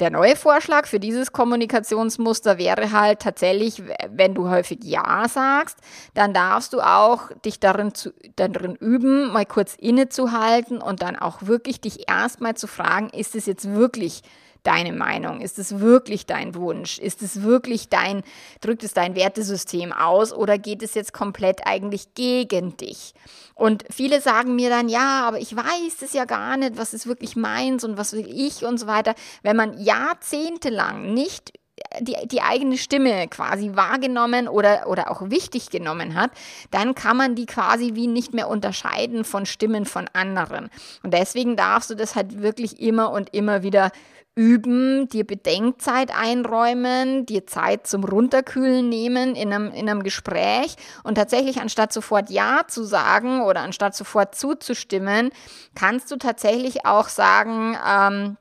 Der 0.00 0.10
neue 0.10 0.36
Vorschlag 0.36 0.86
für 0.86 1.00
dieses 1.00 1.32
Kommunikationsmuster 1.32 2.56
wäre 2.56 2.92
halt 2.92 3.18
tatsächlich, 3.20 3.82
wenn 4.08 4.32
du 4.32 4.48
häufig 4.48 4.78
Ja 4.84 5.26
sagst, 5.28 5.78
dann 6.14 6.32
darfst 6.32 6.72
du 6.72 6.80
auch 6.80 7.32
dich 7.44 7.58
darin, 7.58 7.94
zu, 7.94 8.12
darin 8.36 8.76
üben, 8.76 9.32
mal 9.32 9.44
kurz 9.44 9.74
innezuhalten 9.74 10.80
und 10.80 11.02
dann 11.02 11.16
auch 11.16 11.42
wirklich 11.42 11.80
dich 11.80 12.08
erstmal 12.08 12.54
zu 12.54 12.68
fragen, 12.68 13.10
ist 13.10 13.34
es 13.34 13.46
jetzt 13.46 13.74
wirklich 13.74 14.22
deine 14.62 14.92
Meinung? 14.92 15.40
Ist 15.40 15.58
es 15.58 15.80
wirklich 15.80 16.26
dein 16.26 16.54
Wunsch? 16.54 16.98
Ist 16.98 17.22
es 17.22 17.42
wirklich 17.42 17.88
dein, 17.88 18.22
drückt 18.60 18.84
es 18.84 18.94
dein 18.94 19.14
Wertesystem 19.14 19.92
aus 19.92 20.32
oder 20.32 20.58
geht 20.58 20.82
es 20.82 20.94
jetzt 20.94 21.12
komplett 21.12 21.66
eigentlich 21.66 22.14
gegen 22.14 22.76
dich? 22.76 23.14
Und 23.54 23.84
viele 23.90 24.20
sagen 24.20 24.54
mir 24.54 24.70
dann, 24.70 24.88
ja, 24.88 25.26
aber 25.26 25.40
ich 25.40 25.54
weiß 25.54 26.02
es 26.02 26.12
ja 26.12 26.24
gar 26.24 26.56
nicht, 26.56 26.76
was 26.76 26.94
ist 26.94 27.06
wirklich 27.06 27.36
meins 27.36 27.84
und 27.84 27.96
was 27.96 28.12
will 28.12 28.28
ich 28.28 28.64
und 28.64 28.78
so 28.78 28.86
weiter. 28.86 29.14
Wenn 29.42 29.56
man 29.56 29.78
jahrzehntelang 29.78 31.12
nicht 31.12 31.52
die, 32.00 32.16
die 32.26 32.42
eigene 32.42 32.78
Stimme 32.78 33.28
quasi 33.28 33.74
wahrgenommen 33.74 34.48
oder, 34.48 34.88
oder 34.88 35.10
auch 35.10 35.30
wichtig 35.30 35.70
genommen 35.70 36.14
hat, 36.14 36.30
dann 36.70 36.94
kann 36.94 37.16
man 37.16 37.34
die 37.34 37.46
quasi 37.46 37.94
wie 37.94 38.06
nicht 38.06 38.34
mehr 38.34 38.48
unterscheiden 38.48 39.24
von 39.24 39.46
Stimmen 39.46 39.84
von 39.84 40.08
anderen. 40.12 40.70
Und 41.02 41.14
deswegen 41.14 41.56
darfst 41.56 41.90
du 41.90 41.94
das 41.94 42.14
halt 42.14 42.40
wirklich 42.42 42.80
immer 42.80 43.10
und 43.10 43.34
immer 43.34 43.62
wieder 43.62 43.90
üben, 44.38 45.08
dir 45.08 45.26
Bedenkzeit 45.26 46.16
einräumen, 46.16 47.26
dir 47.26 47.48
Zeit 47.48 47.88
zum 47.88 48.04
Runterkühlen 48.04 48.88
nehmen 48.88 49.34
in 49.34 49.52
einem, 49.52 49.72
in 49.72 49.90
einem 49.90 50.04
Gespräch 50.04 50.76
und 51.02 51.16
tatsächlich 51.16 51.60
anstatt 51.60 51.92
sofort 51.92 52.30
Ja 52.30 52.60
zu 52.68 52.84
sagen 52.84 53.42
oder 53.42 53.62
anstatt 53.62 53.96
sofort 53.96 54.36
zuzustimmen, 54.36 55.30
kannst 55.74 56.12
du 56.12 56.16
tatsächlich 56.16 56.86
auch 56.86 57.08
sagen, 57.08 57.76
ähm, 57.84 58.36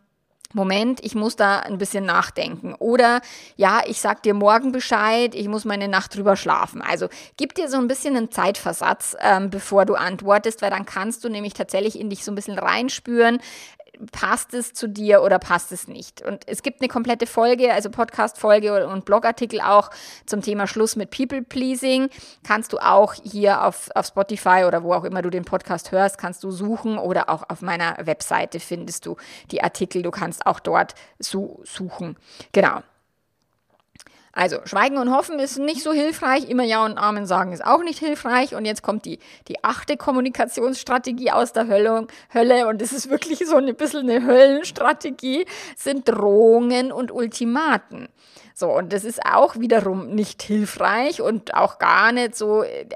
Moment, 0.54 1.04
ich 1.04 1.13
muss 1.13 1.36
da 1.36 1.60
ein 1.60 1.77
bisschen 1.77 2.06
nachdenken. 2.06 2.74
Oder 2.80 3.22
ja, 3.58 3.82
ich 3.86 4.00
sag 4.00 4.24
dir 4.24 4.34
morgen 4.34 4.72
Bescheid, 4.72 5.36
ich 5.36 5.48
muss 5.50 5.66
meine 5.66 5.89
Nacht 5.89 6.16
drüber 6.16 6.38
schlafen. 6.38 6.82
Also 6.82 7.10
gib 7.36 7.54
dir 7.56 7.68
so 7.68 7.77
ein 7.77 7.88
bisschen 7.88 8.16
einen 8.16 8.32
Zeitversatz, 8.32 9.18
ähm, 9.20 9.50
bevor 9.50 9.86
du 9.86 9.96
antwortest, 9.96 10.62
weil 10.62 10.70
dann 10.70 10.86
kannst 10.86 11.24
du 11.24 11.30
nämlich 11.30 11.54
tatsächlich 11.54 12.00
in 12.00 12.10
dich 12.10 12.24
so 12.24 12.32
ein 12.32 12.36
bisschen 12.36 12.58
reinspüren, 12.58 13.39
passt 14.12 14.54
es 14.54 14.74
zu 14.74 14.88
dir 14.88 15.22
oder 15.22 15.39
passt 15.39 15.72
es 15.72 15.88
nicht. 15.88 16.22
Und 16.22 16.48
es 16.48 16.63
gibt 16.63 16.82
eine 16.82 16.88
komplette 16.88 17.27
Folge, 17.27 17.74
also 17.74 17.89
Podcast-Folge 17.89 18.88
und 18.88 19.06
Blogartikel 19.06 19.62
auch 19.62 19.89
zum 20.25 20.42
Thema 20.42 20.68
Schluss 20.68 20.96
mit 20.96 21.12
People-Pleasing. 21.12 22.10
Kannst 22.44 22.74
du 22.74 22.80
auch 22.80 23.13
hier 23.13 23.63
auf, 23.63 23.89
auf 23.96 24.08
Spotify 24.08 24.63
oder 24.68 24.84
wo 24.84 24.94
auch 24.94 25.04
immer 25.04 25.22
du 25.22 25.30
den 25.30 25.46
Podcast 25.46 25.92
hörst, 25.92 26.18
kannst 26.18 26.44
du 26.44 26.51
suchen 26.51 26.98
oder 26.98 27.30
auch 27.30 27.44
auf 27.50 27.62
meiner 27.62 27.98
Webseite 28.06 28.60
findest 28.60 29.06
du 29.06 29.18
die 29.51 29.63
Artikel. 29.63 30.01
Du 30.01 30.12
kannst 30.12 30.46
auch 30.46 30.60
dort 30.60 30.96
so 31.20 31.62
suchen. 31.63 32.18
Genau. 32.51 32.82
Also 34.38 34.60
Schweigen 34.65 35.00
und 35.00 35.12
Hoffen 35.12 35.39
ist 35.39 35.58
nicht 35.58 35.82
so 35.82 35.94
hilfreich, 35.94 36.48
immer 36.48 36.63
Ja 36.63 36.86
und 36.86 37.00
Amen 37.00 37.25
sagen 37.25 37.53
ist 37.53 37.65
auch 37.65 37.82
nicht 37.82 37.98
hilfreich. 37.98 38.53
Und 38.53 38.65
jetzt 38.65 38.84
kommt 38.84 39.03
die, 39.06 39.17
die 39.48 39.63
achte 39.63 39.98
Kommunikationsstrategie 39.98 41.32
aus 41.32 41.53
der 41.53 41.67
Hölle, 41.67 42.06
Hölle 42.32 42.67
und 42.67 42.79
es 42.84 42.94
ist 42.94 43.10
wirklich 43.10 43.39
so 43.48 43.56
ein 43.56 43.75
bisschen 43.75 44.08
eine 44.08 44.24
Höllenstrategie, 44.24 45.48
sind 45.75 46.08
Drohungen 46.08 46.91
und 46.91 47.12
Ultimaten. 47.12 48.10
So, 48.59 48.71
und 48.71 48.91
das 48.91 49.03
ist 49.03 49.23
auch 49.23 49.57
wiederum 49.57 50.15
nicht 50.15 50.41
hilfreich 50.41 51.21
und 51.21 51.53
auch 51.53 51.77
gar 51.77 52.11
nicht 52.11 52.35
so 52.35 52.63
äh, 52.63 52.87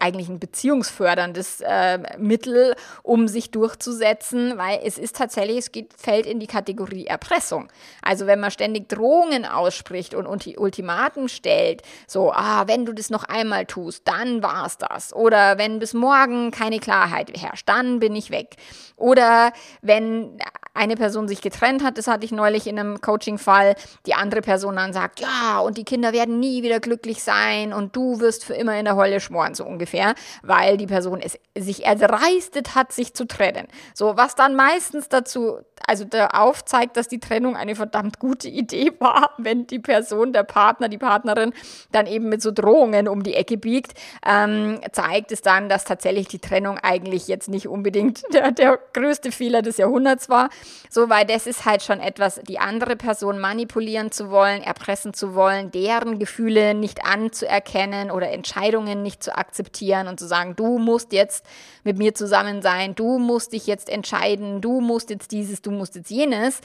eigentlich 0.00 0.28
ein 0.28 0.40
beziehungsförderndes 0.40 1.60
äh, 1.60 2.00
Mittel, 2.18 2.74
um 3.04 3.28
sich 3.28 3.52
durchzusetzen, 3.52 4.58
weil 4.58 4.80
es 4.82 4.98
ist 4.98 5.14
tatsächlich, 5.14 5.58
es 5.58 5.70
geht, 5.70 5.92
fällt 5.96 6.26
in 6.26 6.40
die 6.40 6.48
Kategorie 6.48 7.06
Erpressung. 7.06 7.68
Also 8.02 8.26
wenn 8.26 8.40
man 8.40 8.50
ständig 8.50 8.88
Drohungen 8.88 9.44
ausspricht 9.44 10.12
und, 10.12 10.26
Ultimaten 10.26 11.28
stellt, 11.28 11.82
so, 12.08 12.32
ah, 12.32 12.64
wenn 12.66 12.84
du 12.84 12.92
das 12.92 13.08
noch 13.08 13.22
einmal 13.22 13.64
tust, 13.64 14.08
dann 14.08 14.42
war's 14.42 14.76
das. 14.76 15.14
Oder 15.14 15.56
wenn 15.56 15.78
bis 15.78 15.94
morgen 15.94 16.50
keine 16.50 16.80
Klarheit 16.80 17.30
herrscht, 17.40 17.68
dann 17.68 18.00
bin 18.00 18.16
ich 18.16 18.32
weg. 18.32 18.56
Oder 18.96 19.52
wenn 19.82 20.38
eine 20.74 20.96
Person 20.96 21.28
sich 21.28 21.40
getrennt 21.40 21.84
hat, 21.84 21.96
das 21.96 22.06
hatte 22.06 22.24
ich 22.24 22.32
neulich 22.32 22.66
in 22.66 22.78
einem 22.78 23.00
Coaching-Fall, 23.00 23.76
die 24.06 24.14
andere 24.14 24.40
Person 24.42 24.76
dann 24.76 24.92
sagt, 24.96 25.20
ja, 25.20 25.60
und 25.60 25.76
die 25.76 25.84
Kinder 25.84 26.14
werden 26.14 26.40
nie 26.40 26.62
wieder 26.62 26.80
glücklich 26.80 27.22
sein 27.22 27.74
und 27.74 27.94
du 27.94 28.18
wirst 28.18 28.46
für 28.46 28.54
immer 28.54 28.78
in 28.78 28.86
der 28.86 28.96
Hölle 28.96 29.20
schmoren, 29.20 29.54
so 29.54 29.66
ungefähr, 29.66 30.14
weil 30.42 30.78
die 30.78 30.86
Person 30.86 31.20
es 31.20 31.38
sich 31.54 31.84
erdreistet 31.84 32.74
hat, 32.74 32.92
sich 32.92 33.12
zu 33.12 33.26
trennen. 33.26 33.68
So, 33.92 34.16
was 34.16 34.36
dann 34.36 34.56
meistens 34.56 35.10
dazu, 35.10 35.58
also 35.86 36.04
da 36.04 36.28
aufzeigt, 36.28 36.96
dass 36.96 37.08
die 37.08 37.20
Trennung 37.20 37.56
eine 37.56 37.76
verdammt 37.76 38.18
gute 38.18 38.48
Idee 38.48 38.92
war, 38.98 39.30
wenn 39.38 39.66
die 39.66 39.78
Person, 39.78 40.32
der 40.32 40.42
Partner, 40.42 40.88
die 40.88 40.98
Partnerin 40.98 41.52
dann 41.92 42.06
eben 42.06 42.28
mit 42.28 42.42
so 42.42 42.50
Drohungen 42.50 43.08
um 43.08 43.22
die 43.22 43.34
Ecke 43.34 43.56
biegt, 43.56 43.94
ähm, 44.26 44.80
zeigt 44.92 45.32
es 45.32 45.42
dann, 45.42 45.68
dass 45.68 45.84
tatsächlich 45.84 46.28
die 46.28 46.38
Trennung 46.38 46.78
eigentlich 46.78 47.28
jetzt 47.28 47.48
nicht 47.48 47.68
unbedingt 47.68 48.22
der, 48.32 48.52
der 48.52 48.78
größte 48.92 49.32
Fehler 49.32 49.62
des 49.62 49.76
Jahrhunderts 49.76 50.28
war. 50.28 50.50
So, 50.90 51.08
weil 51.08 51.24
das 51.24 51.46
ist 51.46 51.64
halt 51.64 51.82
schon 51.82 52.00
etwas, 52.00 52.40
die 52.48 52.58
andere 52.58 52.96
Person 52.96 53.38
manipulieren 53.38 54.10
zu 54.10 54.30
wollen, 54.30 54.62
erpressen 54.62 55.14
zu 55.14 55.34
wollen, 55.34 55.70
deren 55.70 56.18
Gefühle 56.18 56.74
nicht 56.74 57.04
anzuerkennen 57.04 58.10
oder 58.10 58.30
Entscheidungen 58.30 59.02
nicht 59.02 59.22
zu 59.22 59.36
akzeptieren 59.36 60.08
und 60.08 60.18
zu 60.18 60.26
sagen, 60.26 60.56
du 60.56 60.78
musst 60.78 61.12
jetzt 61.12 61.44
mit 61.84 61.98
mir 61.98 62.14
zusammen 62.14 62.62
sein, 62.62 62.94
du 62.94 63.18
musst 63.18 63.52
dich 63.52 63.66
jetzt 63.66 63.88
entscheiden, 63.88 64.60
du 64.60 64.80
musst 64.80 65.10
jetzt 65.10 65.30
dieses, 65.30 65.62
du 65.62 65.70
musst 65.76 65.94
jetzt 65.94 66.10
jenes, 66.10 66.60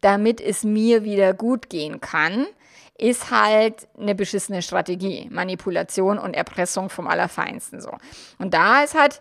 damit 0.00 0.40
es 0.40 0.64
mir 0.64 1.04
wieder 1.04 1.34
gut 1.34 1.70
gehen 1.70 2.00
kann 2.00 2.46
ist 2.98 3.30
halt 3.30 3.88
eine 3.98 4.14
beschissene 4.14 4.62
Strategie. 4.62 5.28
Manipulation 5.30 6.18
und 6.18 6.34
Erpressung 6.34 6.88
vom 6.88 7.06
Allerfeinsten 7.06 7.80
so. 7.80 7.90
Und 8.38 8.54
da 8.54 8.82
ist 8.82 8.94
halt 8.94 9.20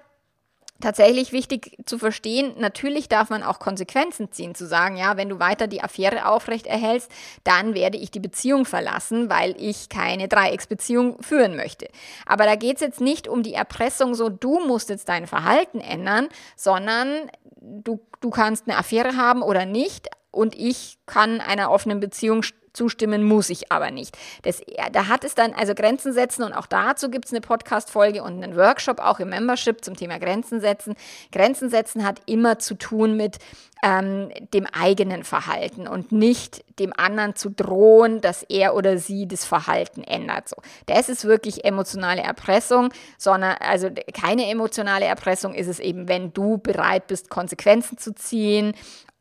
tatsächlich 0.82 1.32
wichtig 1.32 1.77
zu 1.86 1.98
verstehen, 1.98 2.53
natürlich 2.58 3.08
darf 3.08 3.29
man 3.29 3.44
auch 3.44 3.60
Konsequenzen 3.60 4.32
ziehen, 4.32 4.55
zu 4.55 4.67
sagen, 4.67 4.98
ja, 4.98 5.17
wenn 5.17 5.29
du 5.29 5.39
weiter 5.39 5.67
die 5.67 5.82
Affäre 5.82 6.27
aufrecht 6.27 6.67
erhältst, 6.67 7.12
dann 7.44 7.74
werde 7.74 7.98
ich 7.98 8.12
die 8.12 8.20
Beziehung 8.20 8.65
verlassen, 8.65 9.29
weil 9.29 9.55
ich 9.58 9.89
keine 9.89 10.27
Dreiecksbeziehung 10.27 11.22
führen 11.22 11.55
möchte. 11.55 11.88
Aber 12.25 12.46
da 12.46 12.55
geht 12.55 12.75
es 12.75 12.82
jetzt 12.82 13.01
nicht 13.01 13.27
um 13.27 13.41
die 13.41 13.53
Erpressung, 13.53 14.15
so 14.15 14.29
du 14.29 14.60
musst 14.65 14.89
jetzt 14.89 15.08
dein 15.08 15.27
Verhalten 15.27 15.79
ändern, 15.79 16.27
sondern 16.55 17.32
du, 17.62 18.01
du 18.20 18.29
kannst 18.29 18.67
eine 18.67 18.77
Affäre 18.77 19.15
haben 19.15 19.41
oder 19.41 19.65
nicht 19.65 20.10
und 20.32 20.55
ich 20.55 20.98
kann 21.05 21.39
einer 21.39 21.72
offenen 21.72 22.01
Beziehung 22.01 22.44
zustimmen 22.75 23.24
muss 23.24 23.50
ich 23.50 23.72
aber 23.72 23.91
nicht. 23.91 24.17
Das, 24.44 24.62
da 24.91 25.08
hat 25.08 25.24
es 25.24 25.36
dann 25.36 25.53
also 25.53 25.74
Grenzen 25.74 26.13
setzen 26.13 26.44
und 26.44 26.53
auch 26.53 26.67
dazu 26.67 27.10
gibt 27.10 27.25
es 27.25 27.32
eine 27.32 27.41
Podcast-Folge 27.41 28.24
und 28.24 28.44
einen 28.44 28.55
Workshop 28.55 29.00
auch 29.00 29.20
im 29.20 29.29
Membership 29.29 29.84
zum 29.84 29.96
Thema 29.96 30.20
Grenzen 30.20 30.60
setzen. 30.60 30.96
Grenzen 31.32 31.70
setzen 31.70 32.05
hat 32.05 32.22
immer 32.25 32.60
zu 32.60 32.75
tun 32.75 33.17
mit 33.17 33.39
ähm, 33.84 34.29
dem 34.53 34.65
eigenen 34.65 35.24
Verhalten 35.24 35.88
und 35.88 36.12
nicht 36.12 36.63
dem 36.79 36.91
anderen 36.98 37.36
zu 37.36 37.50
drohen, 37.50 38.22
dass 38.22 38.44
er 38.44 38.75
oder 38.75 38.98
sie 38.98 39.27
das 39.27 39.46
Verhalten 39.46 40.03
ändert. 40.03 40.50
So, 40.50 40.55
das 40.88 41.10
ist 41.10 41.25
wirklich 41.25 41.65
emotionale 41.65 42.22
Erpressung, 42.22 42.89
sondern 43.17 43.58
also 43.60 43.89
keine 44.13 44.50
emotionale 44.50 45.05
Erpressung 45.05 45.53
ist 45.53 45.67
es 45.67 45.79
eben, 45.79 46.08
wenn 46.08 46.34
du 46.34 46.58
bereit 46.58 47.08
bist, 47.08 47.29
Konsequenzen 47.29 47.98
zu 47.98 48.15
ziehen 48.15 48.74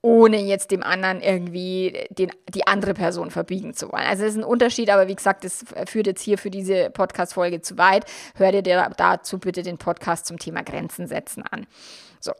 ohne 0.05 0.37
jetzt 0.37 0.71
dem 0.71 0.83
anderen 0.83 1.23
irgendwie 1.23 2.07
den, 2.11 2.31
die 2.51 2.67
andere 2.67 2.93
Person 2.93 3.31
verbiegen 3.31 3.73
zu 3.73 3.91
wollen. 3.91 4.05
Also 4.05 4.25
das 4.25 4.33
ist 4.33 4.39
ein 4.39 4.45
Unterschied, 4.45 4.91
aber 4.91 5.09
wie 5.09 5.15
gesagt, 5.15 5.45
das 5.45 5.65
führt 5.87 6.07
jetzt 6.07 6.21
hier 6.21 6.37
für 6.37 6.51
diese 6.51 6.91
Podcast-Folge 6.91 7.63
zu 7.63 7.79
weit. 7.79 8.05
Hör 8.35 8.53
dir 8.53 8.63
dazu 8.99 9.39
bitte 9.39 9.63
den 9.63 9.79
Podcast 9.79 10.27
zum 10.27 10.39
Thema 10.39 10.63
Grenzen 10.63 11.07
setzen 11.07 11.43
an. 11.51 11.67
So, 12.21 12.33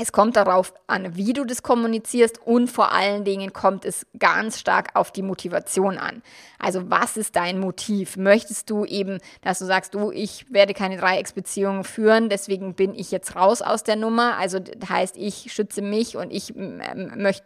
es 0.00 0.12
kommt 0.12 0.36
darauf 0.36 0.72
an, 0.86 1.16
wie 1.16 1.32
du 1.32 1.44
das 1.44 1.62
kommunizierst 1.62 2.40
und 2.44 2.68
vor 2.68 2.92
allen 2.92 3.24
Dingen 3.24 3.52
kommt 3.52 3.84
es 3.84 4.06
ganz 4.18 4.58
stark 4.58 4.90
auf 4.94 5.10
die 5.10 5.22
Motivation 5.22 5.98
an. 5.98 6.22
Also 6.58 6.90
was 6.90 7.16
ist 7.16 7.36
dein 7.36 7.58
Motiv? 7.60 8.16
Möchtest 8.16 8.70
du 8.70 8.84
eben, 8.84 9.18
dass 9.42 9.58
du 9.58 9.64
sagst, 9.64 9.94
du, 9.94 10.10
ich 10.10 10.46
werde 10.52 10.74
keine 10.74 10.96
Dreiecksbeziehungen 10.96 11.84
führen, 11.84 12.28
deswegen 12.28 12.74
bin 12.74 12.94
ich 12.94 13.10
jetzt 13.10 13.36
raus 13.36 13.62
aus 13.62 13.84
der 13.84 13.96
Nummer. 13.96 14.36
Also 14.38 14.58
das 14.58 14.88
heißt, 14.88 15.16
ich 15.16 15.52
schütze 15.52 15.82
mich 15.82 16.16
und 16.16 16.32
ich 16.32 16.54
möchte, 16.54 17.44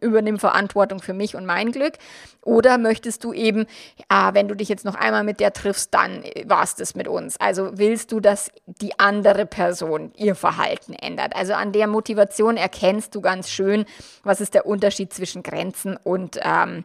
übernehme 0.00 0.38
Verantwortung 0.38 1.00
für 1.00 1.14
mich 1.14 1.36
und 1.36 1.46
mein 1.46 1.72
Glück. 1.72 1.94
Oder 2.42 2.78
möchtest 2.78 3.24
du 3.24 3.32
eben, 3.32 3.66
ah, 4.08 4.34
wenn 4.34 4.48
du 4.48 4.54
dich 4.54 4.68
jetzt 4.68 4.84
noch 4.84 4.94
einmal 4.94 5.24
mit 5.24 5.40
der 5.40 5.52
triffst, 5.52 5.94
dann 5.94 6.22
war 6.46 6.62
es 6.62 6.74
das 6.74 6.94
mit 6.94 7.08
uns. 7.08 7.38
Also 7.40 7.70
willst 7.74 8.12
du, 8.12 8.20
dass 8.20 8.50
die 8.66 8.98
andere 8.98 9.46
Person 9.46 10.12
ihr 10.16 10.34
Verhalten 10.34 10.92
ändert? 10.94 11.34
Also 11.34 11.54
an 11.54 11.72
der 11.72 11.83
der 11.84 11.92
Motivation 11.92 12.56
erkennst 12.56 13.14
du 13.14 13.20
ganz 13.20 13.50
schön, 13.50 13.84
was 14.22 14.40
ist 14.40 14.54
der 14.54 14.64
Unterschied 14.64 15.12
zwischen 15.12 15.42
Grenzen 15.42 15.98
und 16.02 16.38
ähm, 16.42 16.84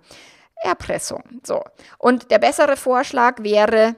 Erpressung. 0.62 1.24
So. 1.44 1.64
Und 1.98 2.32
der 2.32 2.40
bessere 2.40 2.76
Vorschlag 2.76 3.42
wäre, 3.42 3.96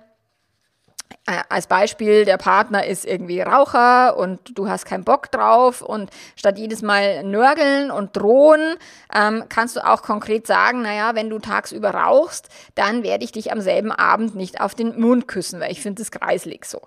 äh, 1.25 1.41
als 1.49 1.65
Beispiel, 1.65 2.23
der 2.23 2.37
Partner 2.37 2.85
ist 2.85 3.03
irgendwie 3.05 3.41
Raucher 3.41 4.15
und 4.15 4.57
du 4.57 4.69
hast 4.69 4.85
keinen 4.85 5.03
Bock 5.03 5.31
drauf 5.31 5.81
und 5.81 6.11
statt 6.35 6.59
jedes 6.59 6.83
Mal 6.83 7.23
nörgeln 7.23 7.89
und 7.89 8.15
drohen, 8.15 8.75
ähm, 9.13 9.45
kannst 9.49 9.75
du 9.75 9.85
auch 9.85 10.03
konkret 10.03 10.45
sagen, 10.45 10.83
naja, 10.83 11.15
wenn 11.15 11.31
du 11.31 11.39
tagsüber 11.39 11.91
rauchst, 11.91 12.49
dann 12.75 13.01
werde 13.01 13.23
ich 13.23 13.31
dich 13.31 13.51
am 13.51 13.61
selben 13.61 13.91
Abend 13.91 14.35
nicht 14.35 14.61
auf 14.61 14.75
den 14.75 14.99
Mund 14.99 15.27
küssen, 15.27 15.59
weil 15.59 15.71
ich 15.71 15.81
finde 15.81 16.03
das 16.03 16.11
kreislig 16.11 16.65
so. 16.65 16.81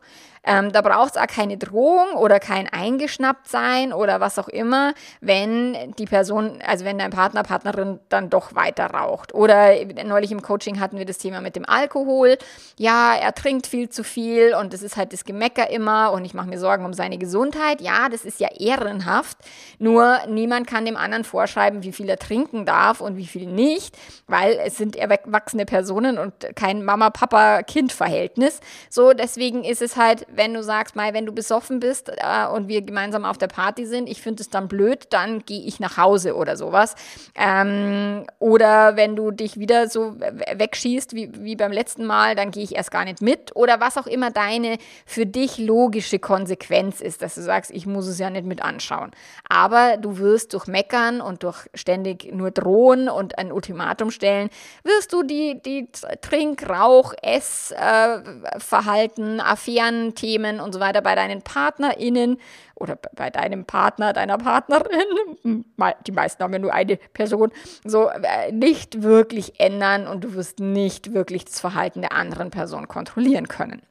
Ähm, 0.44 0.72
da 0.72 0.82
braucht 0.82 1.16
es 1.16 1.20
auch 1.20 1.26
keine 1.26 1.56
Drohung 1.56 2.14
oder 2.16 2.38
kein 2.40 2.68
eingeschnappt 2.68 3.48
sein 3.48 3.92
oder 3.92 4.20
was 4.20 4.38
auch 4.38 4.48
immer, 4.48 4.94
wenn 5.20 5.94
die 5.98 6.04
Person, 6.04 6.58
also 6.66 6.84
wenn 6.84 6.98
dein 6.98 7.10
Partner, 7.10 7.42
Partnerin 7.42 8.00
dann 8.08 8.30
doch 8.30 8.54
weiter 8.54 8.86
raucht. 8.86 9.34
Oder 9.34 9.72
neulich 10.04 10.32
im 10.32 10.42
Coaching 10.42 10.80
hatten 10.80 10.98
wir 10.98 11.06
das 11.06 11.18
Thema 11.18 11.40
mit 11.40 11.56
dem 11.56 11.68
Alkohol. 11.68 12.36
Ja, 12.78 13.14
er 13.14 13.34
trinkt 13.34 13.66
viel 13.66 13.88
zu 13.88 14.04
viel 14.04 14.54
und 14.54 14.72
das 14.72 14.82
ist 14.82 14.96
halt 14.96 15.12
das 15.12 15.24
Gemecker 15.24 15.70
immer 15.70 16.12
und 16.12 16.24
ich 16.24 16.34
mache 16.34 16.48
mir 16.48 16.58
Sorgen 16.58 16.84
um 16.84 16.92
seine 16.92 17.18
Gesundheit. 17.18 17.80
Ja, 17.80 18.08
das 18.08 18.24
ist 18.24 18.40
ja 18.40 18.48
ehrenhaft. 18.58 19.38
Nur 19.78 20.18
niemand 20.28 20.66
kann 20.66 20.84
dem 20.84 20.96
anderen 20.96 21.24
vorschreiben, 21.24 21.82
wie 21.82 21.92
viel 21.92 22.08
er 22.08 22.18
trinken 22.18 22.66
darf 22.66 23.00
und 23.00 23.16
wie 23.16 23.26
viel 23.26 23.46
nicht, 23.46 23.96
weil 24.26 24.58
es 24.64 24.76
sind 24.76 24.96
erwachsene 24.96 25.64
Personen 25.64 26.18
und 26.18 26.34
kein 26.54 26.84
Mama-Papa-Kind-Verhältnis. 26.84 28.60
So, 28.90 29.12
deswegen 29.12 29.64
ist 29.64 29.82
es 29.82 29.96
halt, 29.96 30.26
wenn 30.36 30.54
du 30.54 30.62
sagst, 30.62 30.96
mal, 30.96 31.14
wenn 31.14 31.26
du 31.26 31.32
besoffen 31.32 31.80
bist 31.80 32.08
äh, 32.08 32.46
und 32.46 32.68
wir 32.68 32.82
gemeinsam 32.82 33.24
auf 33.24 33.38
der 33.38 33.48
Party 33.48 33.86
sind, 33.86 34.08
ich 34.08 34.22
finde 34.22 34.42
es 34.42 34.50
dann 34.50 34.68
blöd, 34.68 35.06
dann 35.10 35.40
gehe 35.40 35.62
ich 35.62 35.80
nach 35.80 35.96
Hause 35.96 36.36
oder 36.36 36.56
sowas. 36.56 36.94
Ähm, 37.34 38.26
oder 38.38 38.96
wenn 38.96 39.16
du 39.16 39.30
dich 39.30 39.58
wieder 39.58 39.88
so 39.88 40.16
wegschießt 40.18 41.14
wie, 41.14 41.30
wie 41.34 41.56
beim 41.56 41.72
letzten 41.72 42.04
Mal, 42.04 42.34
dann 42.34 42.50
gehe 42.50 42.62
ich 42.62 42.74
erst 42.74 42.90
gar 42.90 43.04
nicht 43.04 43.22
mit. 43.22 43.54
Oder 43.56 43.80
was 43.80 43.96
auch 43.96 44.06
immer 44.06 44.30
deine 44.30 44.78
für 45.06 45.26
dich 45.26 45.58
logische 45.58 46.18
Konsequenz 46.18 47.00
ist, 47.00 47.22
dass 47.22 47.34
du 47.34 47.42
sagst, 47.42 47.70
ich 47.70 47.86
muss 47.86 48.06
es 48.06 48.18
ja 48.18 48.30
nicht 48.30 48.46
mit 48.46 48.62
anschauen. 48.62 49.10
Aber 49.48 49.96
du 49.96 50.18
wirst 50.18 50.54
durch 50.54 50.66
Meckern 50.66 51.20
und 51.20 51.42
durch 51.42 51.68
ständig 51.74 52.32
nur 52.32 52.50
drohen 52.50 53.08
und 53.08 53.38
ein 53.38 53.52
Ultimatum 53.52 54.10
stellen, 54.10 54.50
wirst 54.82 55.12
du 55.12 55.22
die, 55.22 55.60
die 55.64 55.88
Trink, 56.20 56.68
Rauch, 56.68 57.14
Essverhalten, 57.22 59.38
äh, 59.38 59.42
Affären, 59.42 60.14
Themen 60.24 60.58
und 60.58 60.72
so 60.72 60.80
weiter 60.80 61.02
bei 61.02 61.14
deinen 61.14 61.42
PartnerInnen 61.42 62.38
oder 62.76 62.96
bei 63.14 63.28
deinem 63.28 63.66
Partner, 63.66 64.14
deiner 64.14 64.38
Partnerin, 64.38 65.64
die 66.06 66.12
meisten 66.12 66.42
haben 66.42 66.52
ja 66.54 66.58
nur 66.58 66.72
eine 66.72 66.96
Person, 66.96 67.52
so 67.84 68.08
äh, 68.08 68.50
nicht 68.50 69.02
wirklich 69.02 69.60
ändern 69.60 70.06
und 70.06 70.24
du 70.24 70.34
wirst 70.34 70.60
nicht 70.60 71.12
wirklich 71.12 71.44
das 71.44 71.60
Verhalten 71.60 72.00
der 72.00 72.12
anderen 72.12 72.50
Person 72.50 72.88
kontrollieren 72.88 73.48
können. 73.48 73.82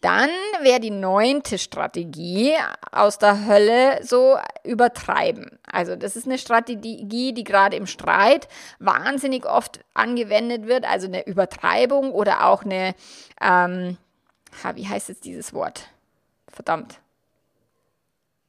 Dann 0.00 0.30
wäre 0.62 0.80
die 0.80 0.90
neunte 0.90 1.58
Strategie 1.58 2.54
aus 2.90 3.18
der 3.18 3.46
Hölle 3.46 3.98
so 4.02 4.38
übertreiben. 4.64 5.58
Also 5.70 5.94
das 5.94 6.16
ist 6.16 6.26
eine 6.26 6.38
Strategie, 6.38 7.34
die 7.34 7.44
gerade 7.44 7.76
im 7.76 7.86
Streit 7.86 8.48
wahnsinnig 8.78 9.44
oft 9.44 9.80
angewendet 9.92 10.66
wird. 10.66 10.88
Also 10.88 11.06
eine 11.06 11.26
Übertreibung 11.26 12.12
oder 12.12 12.46
auch 12.46 12.64
eine, 12.64 12.94
ähm, 13.42 13.98
wie 14.74 14.88
heißt 14.88 15.08
jetzt 15.08 15.24
dieses 15.24 15.52
Wort? 15.52 15.90
Verdammt. 16.48 17.00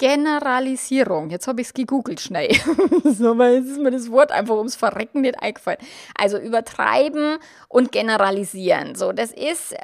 Generalisierung. 0.01 1.29
Jetzt 1.29 1.47
habe 1.47 1.61
ich 1.61 1.67
es 1.67 1.73
gegoogelt 1.75 2.19
schnell. 2.19 2.51
so, 3.03 3.37
weil 3.37 3.57
jetzt 3.57 3.69
ist 3.69 3.79
mir 3.79 3.91
das 3.91 4.09
Wort 4.09 4.31
einfach 4.31 4.55
ums 4.55 4.75
Verrecken 4.75 5.21
nicht 5.21 5.39
eingefallen. 5.39 5.77
Also 6.17 6.39
übertreiben 6.39 7.37
und 7.67 7.91
generalisieren. 7.91 8.95
So, 8.95 9.11
das 9.11 9.31
ist, 9.31 9.73
äh, 9.73 9.77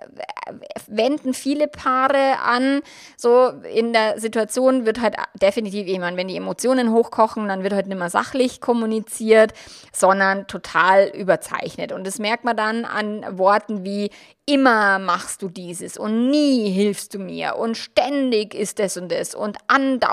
wenden 0.88 1.36
viele 1.36 1.68
Paare 1.68 2.40
an. 2.44 2.82
So, 3.16 3.50
in 3.72 3.94
der 3.94 4.20
Situation 4.20 4.88
wird 4.88 5.02
halt 5.02 5.18
definitiv 5.40 5.86
jemand, 5.86 6.18
wenn 6.18 6.30
die 6.30 6.38
Emotionen 6.38 6.92
hochkochen, 6.92 7.48
dann 7.48 7.62
wird 7.62 7.74
halt 7.74 7.86
nicht 7.86 8.00
mehr 8.00 8.10
sachlich 8.10 8.60
kommuniziert, 8.60 9.54
sondern 9.94 10.48
total 10.48 11.10
überzeichnet. 11.10 11.92
Und 11.92 12.08
das 12.08 12.18
merkt 12.18 12.44
man 12.44 12.58
dann 12.58 12.86
an 12.86 13.38
Worten 13.38 13.84
wie 13.84 14.10
immer 14.50 14.98
machst 14.98 15.42
du 15.42 15.50
dieses 15.50 15.98
und 15.98 16.30
nie 16.30 16.72
hilfst 16.72 17.14
du 17.14 17.20
mir 17.20 17.58
und 17.58 17.76
ständig 17.76 18.54
ist 18.54 18.80
das 18.80 18.96
und 18.96 19.12
das 19.12 19.36
und 19.36 19.58
andauernd, 19.68 20.07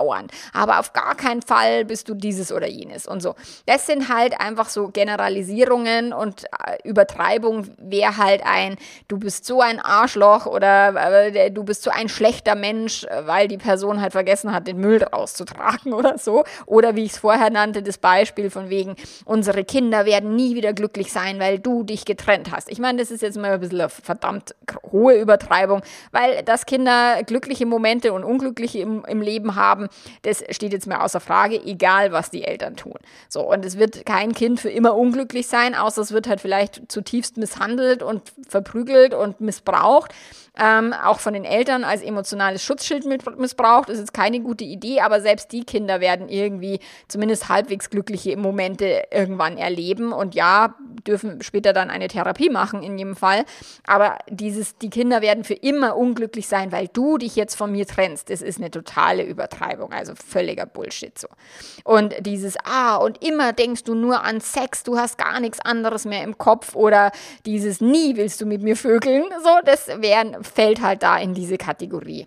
aber 0.53 0.79
auf 0.79 0.93
gar 0.93 1.15
keinen 1.15 1.43
Fall 1.43 1.85
bist 1.85 2.09
du 2.09 2.15
dieses 2.15 2.53
oder 2.53 2.67
jenes 2.67 3.07
und 3.07 3.21
so. 3.21 3.35
Das 3.67 3.87
sind 3.87 4.09
halt 4.09 4.41
einfach 4.41 4.69
so 4.69 4.89
Generalisierungen 4.89 6.13
und 6.13 6.45
äh, 6.45 6.77
Übertreibung 6.85 7.69
wäre 7.79 8.17
halt 8.17 8.43
ein, 8.45 8.77
du 9.09 9.19
bist 9.19 9.45
so 9.45 9.61
ein 9.61 9.81
Arschloch 9.81 10.47
oder 10.47 10.95
äh, 10.95 11.51
du 11.51 11.65
bist 11.65 11.83
so 11.83 11.91
ein 11.91 12.09
schlechter 12.09 12.55
Mensch, 12.55 13.05
äh, 13.05 13.27
weil 13.27 13.49
die 13.49 13.59
Person 13.59 14.01
halt 14.01 14.13
vergessen 14.13 14.53
hat, 14.53 14.67
den 14.67 14.79
Müll 14.79 15.03
rauszutragen 15.03 15.93
oder 15.95 16.19
so. 16.19 16.45
Oder 16.67 16.97
wie 16.97 17.05
ich 17.05 17.13
es 17.13 17.19
vorher 17.19 17.51
nannte, 17.51 17.83
das 17.83 17.99
Beispiel 17.99 18.51
von 18.51 18.71
wegen, 18.71 18.97
unsere 19.25 19.65
Kinder 19.65 20.07
werden 20.07 20.35
nie 20.35 20.55
wieder 20.55 20.73
glücklich 20.73 21.13
sein, 21.13 21.39
weil 21.39 21.59
du 21.59 21.83
dich 21.83 22.05
getrennt 22.05 22.51
hast. 22.53 22.71
Ich 22.71 22.79
meine, 22.79 22.99
das 22.99 23.11
ist 23.11 23.23
jetzt 23.23 23.37
mal 23.37 23.53
ein 23.53 23.61
bisschen 23.61 23.89
verdammt 23.89 24.55
hohe 24.93 25.21
Übertreibung, 25.21 25.83
weil 26.13 26.43
dass 26.43 26.67
Kinder 26.67 27.23
glückliche 27.25 27.67
Momente 27.67 28.13
und 28.13 28.25
unglückliche 28.25 28.79
im, 28.79 29.05
im 29.05 29.21
Leben 29.21 29.57
haben, 29.57 29.74
das 30.23 30.45
steht 30.51 30.73
jetzt 30.73 30.87
mal 30.87 31.01
außer 31.01 31.21
Frage, 31.21 31.63
egal 31.63 32.13
was 32.13 32.31
die 32.31 32.45
Eltern 32.45 32.77
tun. 32.77 32.99
So, 33.29 33.41
und 33.43 33.65
es 33.65 33.79
wird 33.79 34.07
kein 34.07 34.33
Kind 34.33 34.61
für 34.61 34.71
immer 34.71 34.97
unglücklich 34.97 35.47
sein, 35.47 35.75
außer 35.75 36.03
es 36.03 36.13
wird 36.13 36.29
halt 36.29 36.41
vielleicht 36.41 36.91
zutiefst 36.91 37.37
misshandelt 37.37 38.03
und 38.03 38.33
verprügelt 38.49 39.15
und 39.15 39.41
missbraucht 39.41 40.13
ähm, 40.57 40.93
auch 40.93 41.19
von 41.19 41.35
den 41.35 41.45
Eltern 41.45 41.83
als 41.85 42.03
emotionales 42.03 42.63
Schutzschild 42.63 43.05
missbraucht. 43.39 43.89
Ist 43.89 44.15
keine 44.15 44.41
gute 44.41 44.65
Idee, 44.65 45.01
aber 45.01 45.21
selbst 45.21 45.53
die 45.53 45.65
Kinder 45.65 46.01
werden 46.01 46.29
irgendwie 46.29 46.79
zumindest 47.09 47.49
halbwegs 47.49 47.91
glückliche 47.91 48.37
Momente 48.37 49.05
irgendwann 49.11 49.59
erleben 49.59 50.13
und 50.13 50.35
ja, 50.35 50.75
dürfen 51.07 51.43
später 51.43 51.73
dann 51.73 51.91
eine 51.91 52.09
Therapie 52.09 52.51
machen 52.51 52.83
in 52.83 52.99
jedem 52.99 53.17
Fall. 53.17 53.45
Aber 53.87 54.19
dieses, 54.29 54.79
die 54.79 54.91
Kinder 54.91 55.23
werden 55.23 55.45
für 55.45 55.55
immer 55.55 55.97
unglücklich 55.97 56.49
sein, 56.49 56.73
weil 56.73 56.89
du 56.89 57.19
dich 57.19 57.37
jetzt 57.37 57.55
von 57.55 57.73
mir 57.73 57.87
trennst. 57.87 58.31
Das 58.31 58.43
ist 58.43 58.59
eine 58.59 58.71
totale 58.71 59.25
Übertreibung, 59.25 59.93
also 59.93 60.15
völliger 60.15 60.67
Bullshit 60.67 61.19
so. 61.19 61.29
Und 61.85 62.15
dieses, 62.21 62.57
ah, 62.65 62.97
und 62.97 63.25
immer 63.25 63.53
denkst 63.53 63.85
du 63.85 63.95
nur 63.95 64.23
an 64.25 64.41
Sex, 64.41 64.83
du 64.83 64.99
hast 64.99 65.19
gar 65.19 65.41
nichts 65.41 65.61
anderes 65.61 66.05
mehr 66.05 66.23
im 66.23 66.39
Kopf 66.39 66.75
oder 66.75 67.13
dieses, 67.47 67.81
nie 67.81 68.17
willst 68.17 68.41
du 68.41 68.47
mit 68.47 68.63
mir 68.63 68.77
vögeln, 68.77 69.25
so, 69.43 69.51
das 69.65 69.89
wären 70.01 70.43
fällt 70.43 70.81
halt 70.81 71.03
da 71.03 71.19
in 71.19 71.35
diese 71.35 71.59
Kategorie. 71.59 72.27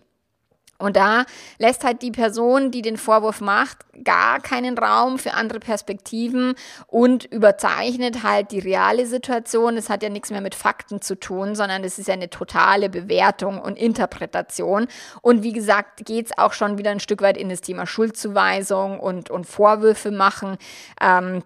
Und 0.79 0.95
da 0.95 1.25
lässt 1.57 1.83
halt 1.83 2.01
die 2.03 2.11
Person, 2.11 2.69
die 2.69 2.83
den 2.83 2.97
Vorwurf 2.97 3.41
macht, 3.41 3.79
gar 4.03 4.39
keinen 4.39 4.77
Raum 4.77 5.17
für 5.17 5.33
andere 5.33 5.59
Perspektiven 5.59 6.53
und 6.85 7.25
überzeichnet 7.25 8.21
halt 8.23 8.51
die 8.51 8.59
reale 8.59 9.07
Situation. 9.07 9.75
Es 9.75 9.89
hat 9.89 10.03
ja 10.03 10.09
nichts 10.09 10.29
mehr 10.29 10.41
mit 10.41 10.53
Fakten 10.53 11.01
zu 11.01 11.15
tun, 11.15 11.55
sondern 11.55 11.83
es 11.83 11.97
ist 11.97 12.07
ja 12.07 12.13
eine 12.13 12.29
totale 12.29 12.89
Bewertung 12.89 13.59
und 13.59 13.77
Interpretation. 13.77 14.87
Und 15.21 15.41
wie 15.41 15.53
gesagt, 15.53 16.05
geht 16.05 16.27
es 16.27 16.37
auch 16.37 16.53
schon 16.53 16.77
wieder 16.77 16.91
ein 16.91 16.99
Stück 16.99 17.21
weit 17.21 17.37
in 17.37 17.49
das 17.49 17.61
Thema 17.61 17.87
Schuldzuweisung 17.87 18.99
und, 18.99 19.31
und 19.31 19.45
Vorwürfe 19.45 20.11
machen. 20.11 20.57
Ähm, 21.01 21.43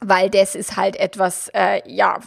weil 0.00 0.30
das 0.30 0.54
ist 0.54 0.76
halt 0.76 0.94
etwas, 0.94 1.50
äh, 1.54 1.82
ja, 1.90 2.20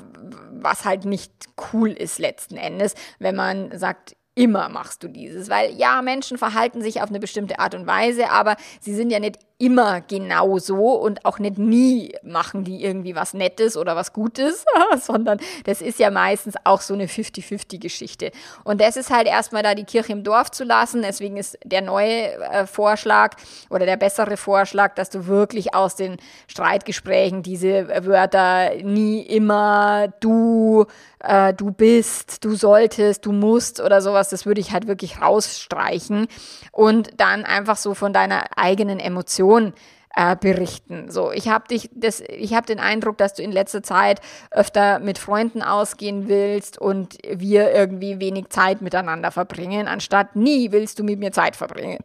was 0.51 0.83
halt 0.83 1.05
nicht 1.05 1.31
cool 1.71 1.91
ist 1.91 2.19
letzten 2.19 2.57
Endes, 2.57 2.95
wenn 3.19 3.35
man 3.35 3.77
sagt, 3.77 4.15
immer 4.41 4.69
machst 4.69 5.03
du 5.03 5.07
dieses, 5.07 5.49
weil 5.49 5.71
ja, 5.75 6.01
Menschen 6.01 6.39
verhalten 6.39 6.81
sich 6.81 6.99
auf 7.03 7.09
eine 7.09 7.19
bestimmte 7.19 7.59
Art 7.59 7.75
und 7.75 7.85
Weise, 7.85 8.31
aber 8.31 8.55
sie 8.79 8.95
sind 8.95 9.11
ja 9.11 9.19
nicht 9.19 9.37
immer 9.61 10.01
genau 10.01 10.57
so 10.57 10.93
und 10.93 11.23
auch 11.23 11.37
nicht 11.37 11.59
nie 11.59 12.15
machen 12.23 12.63
die 12.63 12.83
irgendwie 12.83 13.15
was 13.15 13.35
Nettes 13.35 13.77
oder 13.77 13.95
was 13.95 14.11
Gutes, 14.11 14.65
sondern 14.99 15.39
das 15.65 15.81
ist 15.81 15.99
ja 15.99 16.09
meistens 16.09 16.55
auch 16.63 16.81
so 16.81 16.95
eine 16.95 17.05
50-50-Geschichte. 17.05 18.31
Und 18.63 18.81
das 18.81 18.97
ist 18.97 19.11
halt 19.11 19.27
erstmal 19.27 19.61
da 19.61 19.75
die 19.75 19.83
Kirche 19.83 20.13
im 20.13 20.23
Dorf 20.23 20.49
zu 20.49 20.63
lassen. 20.63 21.03
Deswegen 21.03 21.37
ist 21.37 21.59
der 21.63 21.81
neue 21.81 22.33
äh, 22.33 22.65
Vorschlag 22.65 23.35
oder 23.69 23.85
der 23.85 23.97
bessere 23.97 24.35
Vorschlag, 24.35 24.95
dass 24.95 25.11
du 25.11 25.27
wirklich 25.27 25.75
aus 25.75 25.95
den 25.95 26.17
Streitgesprächen 26.47 27.43
diese 27.43 27.87
Wörter 28.05 28.71
nie 28.83 29.21
immer 29.21 30.07
du, 30.21 30.85
äh, 31.19 31.53
du 31.53 31.71
bist, 31.71 32.43
du 32.43 32.55
solltest, 32.55 33.27
du 33.27 33.31
musst 33.31 33.79
oder 33.79 34.01
sowas, 34.01 34.29
das 34.29 34.47
würde 34.47 34.59
ich 34.59 34.71
halt 34.71 34.87
wirklich 34.87 35.21
rausstreichen 35.21 36.27
und 36.71 37.11
dann 37.17 37.45
einfach 37.45 37.77
so 37.77 37.93
von 37.93 38.11
deiner 38.11 38.57
eigenen 38.57 38.99
Emotion 38.99 39.50
Situation 39.51 39.73
äh, 40.15 40.35
berichten. 40.35 41.09
So, 41.09 41.31
ich 41.31 41.47
habe 41.47 41.67
dich, 41.69 41.89
das, 41.93 42.21
ich 42.21 42.53
habe 42.53 42.67
den 42.67 42.79
Eindruck, 42.79 43.17
dass 43.17 43.33
du 43.33 43.43
in 43.43 43.51
letzter 43.51 43.81
Zeit 43.81 44.19
öfter 44.51 44.99
mit 44.99 45.17
Freunden 45.17 45.61
ausgehen 45.61 46.27
willst 46.27 46.77
und 46.77 47.17
wir 47.25 47.71
irgendwie 47.71 48.19
wenig 48.19 48.49
Zeit 48.49 48.81
miteinander 48.81 49.31
verbringen, 49.31 49.87
anstatt 49.87 50.35
nie 50.35 50.71
willst 50.71 50.99
du 50.99 51.03
mit 51.03 51.19
mir 51.19 51.31
Zeit 51.31 51.55
verbringen. 51.55 51.99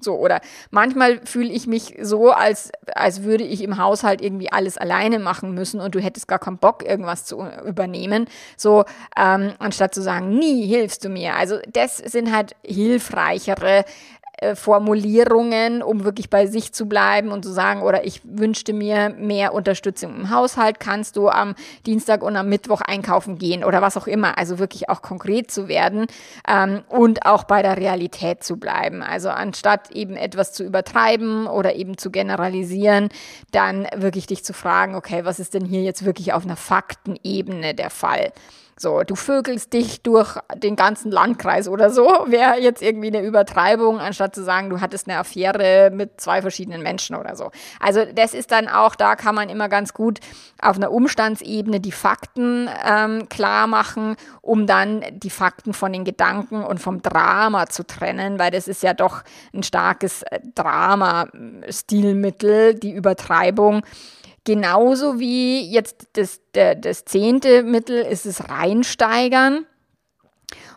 So, 0.00 0.16
oder 0.16 0.40
manchmal 0.72 1.20
fühle 1.24 1.52
ich 1.52 1.68
mich 1.68 1.96
so, 2.02 2.32
als, 2.32 2.72
als 2.92 3.22
würde 3.22 3.44
ich 3.44 3.62
im 3.62 3.78
Haushalt 3.78 4.20
irgendwie 4.20 4.50
alles 4.50 4.76
alleine 4.76 5.20
machen 5.20 5.54
müssen 5.54 5.80
und 5.80 5.94
du 5.94 6.00
hättest 6.00 6.26
gar 6.26 6.40
keinen 6.40 6.58
Bock, 6.58 6.84
irgendwas 6.84 7.24
zu 7.24 7.46
übernehmen. 7.64 8.26
So, 8.56 8.84
ähm, 9.16 9.52
anstatt 9.60 9.94
zu 9.94 10.02
sagen, 10.02 10.30
nie 10.30 10.66
hilfst 10.66 11.04
du 11.04 11.08
mir. 11.08 11.36
Also, 11.36 11.58
das 11.72 11.98
sind 11.98 12.34
halt 12.34 12.56
hilfreichere 12.64 13.84
Formulierungen, 14.54 15.82
um 15.82 16.04
wirklich 16.04 16.28
bei 16.28 16.46
sich 16.46 16.72
zu 16.72 16.86
bleiben 16.86 17.30
und 17.30 17.44
zu 17.44 17.52
sagen, 17.52 17.82
oder 17.82 18.04
ich 18.04 18.22
wünschte 18.24 18.72
mir 18.72 19.10
mehr 19.10 19.54
Unterstützung 19.54 20.16
im 20.16 20.30
Haushalt, 20.30 20.80
kannst 20.80 21.16
du 21.16 21.28
am 21.28 21.54
Dienstag 21.86 22.22
und 22.22 22.36
am 22.36 22.48
Mittwoch 22.48 22.80
einkaufen 22.80 23.38
gehen 23.38 23.62
oder 23.62 23.82
was 23.82 23.96
auch 23.96 24.08
immer. 24.08 24.38
Also 24.38 24.58
wirklich 24.58 24.88
auch 24.88 25.00
konkret 25.00 25.50
zu 25.50 25.68
werden 25.68 26.06
ähm, 26.48 26.82
und 26.88 27.24
auch 27.24 27.44
bei 27.44 27.62
der 27.62 27.76
Realität 27.76 28.42
zu 28.42 28.56
bleiben. 28.56 29.02
Also 29.02 29.30
anstatt 29.30 29.92
eben 29.92 30.16
etwas 30.16 30.52
zu 30.52 30.64
übertreiben 30.64 31.46
oder 31.46 31.76
eben 31.76 31.96
zu 31.96 32.10
generalisieren, 32.10 33.10
dann 33.52 33.86
wirklich 33.94 34.26
dich 34.26 34.44
zu 34.44 34.54
fragen, 34.54 34.96
okay, 34.96 35.24
was 35.24 35.38
ist 35.38 35.54
denn 35.54 35.64
hier 35.64 35.82
jetzt 35.82 36.04
wirklich 36.04 36.32
auf 36.32 36.44
einer 36.44 36.56
Faktenebene 36.56 37.74
der 37.74 37.90
Fall? 37.90 38.32
So, 38.82 39.02
du 39.04 39.14
vögelst 39.14 39.72
dich 39.72 40.02
durch 40.02 40.36
den 40.56 40.74
ganzen 40.74 41.12
Landkreis 41.12 41.68
oder 41.68 41.90
so, 41.90 42.04
wäre 42.26 42.58
jetzt 42.58 42.82
irgendwie 42.82 43.06
eine 43.06 43.22
Übertreibung, 43.22 44.00
anstatt 44.00 44.34
zu 44.34 44.42
sagen, 44.42 44.70
du 44.70 44.80
hattest 44.80 45.08
eine 45.08 45.18
Affäre 45.18 45.92
mit 45.94 46.20
zwei 46.20 46.42
verschiedenen 46.42 46.82
Menschen 46.82 47.14
oder 47.14 47.36
so. 47.36 47.52
Also 47.78 48.04
das 48.04 48.34
ist 48.34 48.50
dann 48.50 48.66
auch, 48.66 48.96
da 48.96 49.14
kann 49.14 49.36
man 49.36 49.50
immer 49.50 49.68
ganz 49.68 49.94
gut 49.94 50.18
auf 50.60 50.74
einer 50.74 50.90
Umstandsebene 50.90 51.78
die 51.78 51.92
Fakten 51.92 52.68
ähm, 52.84 53.28
klar 53.28 53.68
machen, 53.68 54.16
um 54.40 54.66
dann 54.66 55.04
die 55.12 55.30
Fakten 55.30 55.74
von 55.74 55.92
den 55.92 56.04
Gedanken 56.04 56.64
und 56.64 56.80
vom 56.80 57.02
Drama 57.02 57.68
zu 57.68 57.86
trennen, 57.86 58.40
weil 58.40 58.50
das 58.50 58.66
ist 58.66 58.82
ja 58.82 58.94
doch 58.94 59.22
ein 59.54 59.62
starkes 59.62 60.22
äh, 60.22 60.40
Drama-Stilmittel, 60.56 62.74
die 62.74 62.90
Übertreibung. 62.90 63.84
Genauso 64.44 65.20
wie 65.20 65.70
jetzt 65.70 66.08
das, 66.14 66.40
der, 66.54 66.74
das 66.74 67.04
zehnte 67.04 67.62
Mittel 67.62 68.02
ist 68.02 68.26
es 68.26 68.48
reinsteigern. 68.48 69.66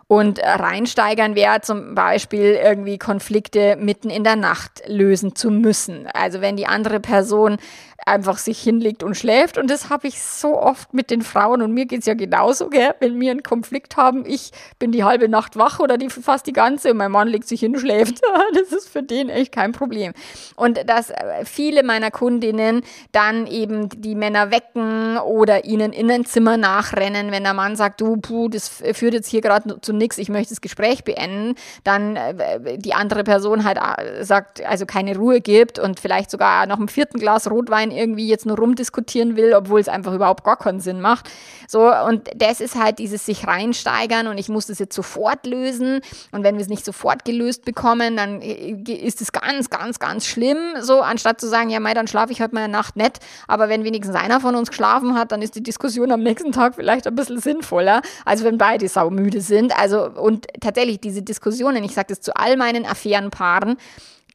Und 0.08 0.39
reinsteigern 0.39 1.34
wäre 1.34 1.62
zum 1.62 1.95
Beispiel 1.95 2.60
irgendwie 2.63 2.99
Konflikte 2.99 3.75
mitten 3.75 4.12
in 4.12 4.23
der 4.23 4.36
Nacht 4.36 4.84
lösen 4.86 5.36
zu 5.36 5.49
müssen. 5.49 6.06
Also 6.13 6.41
wenn 6.41 6.58
die 6.58 6.67
andere 6.67 6.99
Person 6.99 7.58
einfach 8.06 8.38
sich 8.38 8.60
hinlegt 8.60 9.04
und 9.04 9.16
schläft. 9.16 9.58
Und 9.58 9.70
das 9.70 9.90
habe 9.90 10.08
ich 10.08 10.22
so 10.22 10.60
oft 10.60 10.94
mit 10.94 11.10
den 11.10 11.22
Frauen 11.22 11.62
und 11.62 11.72
mir 11.72 11.86
geht 11.86 12.02
es 12.02 12.06
ja 12.06 12.14
genauso, 12.14 12.70
gell? 12.70 12.94
wenn 13.00 13.20
wir 13.20 13.32
einen 13.32 13.44
Konflikt 13.44 13.98
haben, 13.98 14.26
ich 14.26 14.52
bin 14.80 14.92
die 14.92 15.04
halbe 15.04 15.30
Nacht 15.30 15.58
wach 15.58 15.80
oder 15.80 15.98
die 15.98 16.10
fast 16.10 16.48
die 16.48 16.54
ganze 16.54 16.92
und 16.92 16.98
mein 16.98 17.12
Mann 17.12 17.28
legt 17.28 17.48
sich 17.48 17.60
hin 17.60 17.74
und 17.74 17.80
schläft. 17.80 18.22
das 18.54 18.72
ist 18.72 18.90
für 18.90 19.04
den 19.04 19.30
echt 19.30 19.52
kein 19.52 19.72
Problem. 19.72 20.14
Und 20.56 20.90
dass 20.90 21.10
äh, 21.10 21.46
viele 21.46 21.84
meiner 21.84 22.12
Kundinnen 22.12 22.82
dann 23.12 23.48
eben 23.48 23.90
die 23.90 24.16
Männer 24.16 24.52
wecken 24.52 25.18
oder 25.18 25.66
ihnen 25.66 25.94
in 25.94 26.12
ein 26.12 26.26
Zimmer 26.26 26.58
nachrennen, 26.58 27.32
wenn 27.32 27.44
der 27.44 27.54
Mann 27.54 27.76
sagt, 27.76 28.02
du, 28.02 28.18
puh, 28.18 28.50
das 28.50 28.68
führt 28.68 29.14
jetzt 29.14 29.30
hier 29.30 29.42
gerade 29.42 29.80
zu 29.82 29.94
nichts, 29.94 30.18
ich 30.18 30.30
möchte 30.30 30.50
das 30.50 30.62
Gespräch 30.62 31.04
beenden, 31.04 31.56
dann 31.84 32.16
äh, 32.16 32.78
die 32.78 32.94
andere 32.94 33.24
Person 33.24 33.64
halt 33.64 33.78
äh, 33.78 34.24
sagt, 34.24 34.64
also 34.66 34.86
keine 34.86 35.16
Ruhe 35.18 35.42
gibt 35.42 35.80
und 35.80 36.00
vielleicht 36.00 36.30
sogar 36.30 36.66
noch 36.68 36.80
ein 36.80 36.88
vierten 36.88 37.20
Glas 37.20 37.50
Rotwein 37.50 37.85
irgendwie 37.91 38.28
jetzt 38.28 38.45
nur 38.45 38.58
rumdiskutieren 38.58 39.36
will, 39.36 39.54
obwohl 39.54 39.80
es 39.80 39.88
einfach 39.88 40.13
überhaupt 40.13 40.43
gar 40.43 40.58
keinen 40.58 40.80
Sinn 40.80 41.02
macht. 41.02 41.30
So, 41.67 41.91
und 41.93 42.30
das 42.36 42.62
ist 42.62 42.76
halt 42.76 43.00
dieses 43.00 43.26
sich 43.26 43.48
reinsteigern 43.48 44.28
und 44.28 44.38
ich 44.38 44.50
muss 44.50 44.67
das 44.67 44.80
jetzt 44.80 44.95
sofort 44.95 45.45
lösen. 45.45 46.02
Und 46.32 46.43
wenn 46.43 46.56
wir 46.56 46.62
es 46.62 46.69
nicht 46.69 46.86
sofort 46.86 47.26
gelöst 47.26 47.65
bekommen, 47.65 48.17
dann 48.17 48.41
äh, 48.41 48.71
ist 48.71 49.21
es 49.21 49.32
ganz, 49.32 49.69
ganz, 49.69 50.00
ganz 50.00 50.26
schlimm. 50.26 50.58
So, 50.82 51.02
anstatt 51.02 51.41
zu 51.41 51.48
sagen, 51.48 51.69
ja, 51.69 51.80
mei, 51.80 51.93
dann 51.93 52.08
schlafe 52.08 52.32
ich 52.32 52.41
heute 52.41 52.54
mal 52.54 52.63
eine 52.63 52.71
Nacht 52.71 52.95
nicht. 52.95 53.19
Aber 53.48 53.69
wenn 53.69 53.84
wenigstens 53.84 54.15
einer 54.15 54.39
von 54.39 54.56
uns 54.56 54.69
geschlafen 54.69 55.15
hat, 55.15 55.32
dann 55.32 55.41
ist 55.41 55.56
die 55.56 55.63
Diskussion 55.63 56.12
am 56.12 56.21
nächsten 56.21 56.52
Tag 56.52 56.76
vielleicht 56.76 57.08
ein 57.08 57.15
bisschen 57.15 57.39
sinnvoller, 57.39 58.02
als 58.26 58.43
wenn 58.43 58.58
beide 58.58 58.88
saumüde 58.88 59.41
sind. 59.41 59.78
Also, 59.78 60.10
und 60.10 60.48
tatsächlich 60.62 61.00
diese 61.00 61.21
Diskussionen, 61.21 61.84
ich 61.84 61.93
sage 61.93 62.08
das 62.10 62.21
zu 62.21 62.36
all 62.36 62.58
meinen 62.58 62.86
Affärenpaaren, 62.86 63.78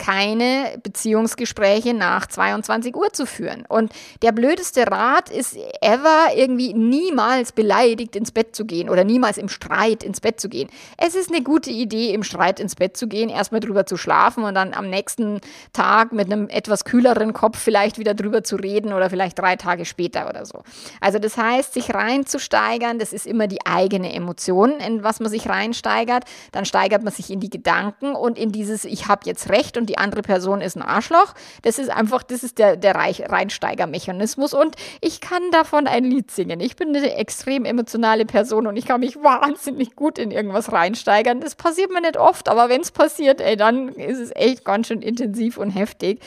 keine 0.00 0.78
Beziehungsgespräche 0.82 1.92
nach 1.92 2.26
22 2.26 2.96
Uhr 2.96 3.12
zu 3.12 3.26
führen. 3.26 3.64
Und 3.68 3.92
der 4.22 4.32
blödeste 4.32 4.90
Rat 4.90 5.28
ist 5.28 5.58
ever 5.82 6.28
irgendwie 6.34 6.72
niemals 6.72 7.52
beleidigt 7.52 8.16
ins 8.16 8.32
Bett 8.32 8.56
zu 8.56 8.64
gehen 8.64 8.88
oder 8.88 9.04
niemals 9.04 9.36
im 9.36 9.50
Streit 9.50 10.02
ins 10.02 10.22
Bett 10.22 10.40
zu 10.40 10.48
gehen. 10.48 10.70
Es 10.96 11.14
ist 11.14 11.30
eine 11.30 11.42
gute 11.42 11.68
Idee, 11.68 12.14
im 12.14 12.22
Streit 12.22 12.60
ins 12.60 12.76
Bett 12.76 12.96
zu 12.96 13.08
gehen, 13.08 13.28
erstmal 13.28 13.60
drüber 13.60 13.84
zu 13.84 13.98
schlafen 13.98 14.44
und 14.44 14.54
dann 14.54 14.72
am 14.72 14.88
nächsten 14.88 15.42
Tag 15.74 16.12
mit 16.12 16.32
einem 16.32 16.48
etwas 16.48 16.84
kühleren 16.84 17.34
Kopf 17.34 17.58
vielleicht 17.58 17.98
wieder 17.98 18.14
drüber 18.14 18.42
zu 18.42 18.56
reden 18.56 18.94
oder 18.94 19.10
vielleicht 19.10 19.38
drei 19.38 19.56
Tage 19.56 19.84
später 19.84 20.30
oder 20.30 20.46
so. 20.46 20.62
Also 21.02 21.18
das 21.18 21.36
heißt, 21.36 21.74
sich 21.74 21.92
reinzusteigern, 21.92 22.98
das 22.98 23.12
ist 23.12 23.26
immer 23.26 23.48
die 23.48 23.66
eigene 23.66 24.14
Emotion, 24.14 24.80
in 24.80 25.02
was 25.02 25.20
man 25.20 25.28
sich 25.28 25.46
reinsteigert. 25.46 26.24
Dann 26.52 26.64
steigert 26.64 27.02
man 27.02 27.12
sich 27.12 27.30
in 27.30 27.40
die 27.40 27.50
Gedanken 27.50 28.14
und 28.14 28.38
in 28.38 28.50
dieses 28.50 28.86
Ich 28.86 29.06
habe 29.06 29.20
jetzt 29.26 29.50
recht 29.50 29.76
und 29.76 29.89
die 29.90 29.98
andere 29.98 30.22
Person 30.22 30.60
ist 30.60 30.76
ein 30.76 30.82
Arschloch. 30.82 31.34
Das 31.62 31.80
ist 31.80 31.90
einfach, 31.90 32.22
das 32.22 32.44
ist 32.44 32.58
der, 32.58 32.76
der 32.76 32.94
Reinsteigermechanismus 32.94 34.54
und 34.54 34.76
ich 35.00 35.20
kann 35.20 35.42
davon 35.50 35.88
ein 35.88 36.04
Lied 36.04 36.30
singen. 36.30 36.60
Ich 36.60 36.76
bin 36.76 36.94
eine 36.94 37.16
extrem 37.16 37.64
emotionale 37.64 38.24
Person 38.24 38.68
und 38.68 38.76
ich 38.76 38.86
kann 38.86 39.00
mich 39.00 39.16
wahnsinnig 39.16 39.96
gut 39.96 40.18
in 40.18 40.30
irgendwas 40.30 40.70
reinsteigern. 40.70 41.40
Das 41.40 41.56
passiert 41.56 41.90
mir 41.90 42.00
nicht 42.00 42.16
oft, 42.16 42.48
aber 42.48 42.68
wenn 42.68 42.82
es 42.82 42.92
passiert, 42.92 43.40
ey, 43.40 43.56
dann 43.56 43.88
ist 43.88 44.20
es 44.20 44.30
echt 44.36 44.64
ganz 44.64 44.86
schön 44.86 45.02
intensiv 45.02 45.58
und 45.58 45.70
heftig. 45.70 46.20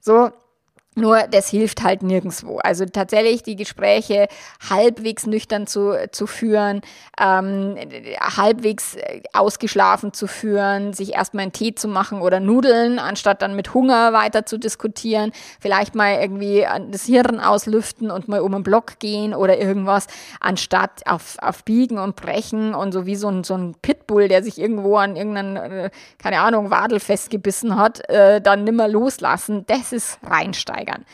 So, 0.00 0.30
nur 0.94 1.24
das 1.30 1.48
hilft 1.48 1.82
halt 1.82 2.02
nirgendwo. 2.02 2.58
Also 2.58 2.84
tatsächlich 2.84 3.42
die 3.42 3.56
Gespräche 3.56 4.28
halbwegs 4.70 5.26
nüchtern 5.26 5.66
zu, 5.66 6.08
zu 6.12 6.26
führen, 6.26 6.82
ähm, 7.20 7.76
halbwegs 8.20 8.94
äh, 8.94 9.22
ausgeschlafen 9.32 10.12
zu 10.12 10.28
führen, 10.28 10.92
sich 10.92 11.14
erstmal 11.14 11.42
einen 11.42 11.52
Tee 11.52 11.74
zu 11.74 11.88
machen 11.88 12.20
oder 12.20 12.38
Nudeln, 12.38 12.98
anstatt 12.98 13.42
dann 13.42 13.56
mit 13.56 13.74
Hunger 13.74 14.12
weiter 14.12 14.46
zu 14.46 14.56
diskutieren, 14.58 15.32
vielleicht 15.58 15.96
mal 15.96 16.20
irgendwie 16.20 16.66
das 16.90 17.04
Hirn 17.06 17.40
auslüften 17.40 18.10
und 18.10 18.28
mal 18.28 18.40
um 18.40 18.52
den 18.52 18.62
Block 18.62 19.00
gehen 19.00 19.34
oder 19.34 19.58
irgendwas, 19.58 20.06
anstatt 20.40 21.02
auf, 21.06 21.36
auf 21.40 21.64
Biegen 21.64 21.98
und 21.98 22.14
Brechen 22.14 22.74
und 22.74 22.92
so 22.92 23.04
wie 23.04 23.16
so 23.16 23.28
ein, 23.28 23.42
so 23.42 23.54
ein 23.54 23.74
Pitbull, 23.82 24.28
der 24.28 24.44
sich 24.44 24.60
irgendwo 24.60 24.96
an 24.96 25.16
irgendeinen, 25.16 25.56
äh, 25.56 25.90
keine 26.18 26.40
Ahnung, 26.40 26.70
Wadel 26.70 27.00
festgebissen 27.00 27.76
hat, 27.76 28.08
äh, 28.08 28.40
dann 28.40 28.62
nimmer 28.62 28.86
loslassen. 28.86 29.64
Das 29.66 29.92
ist 29.92 30.18
reinsteigen 30.22 30.83
steigern. 30.84 31.04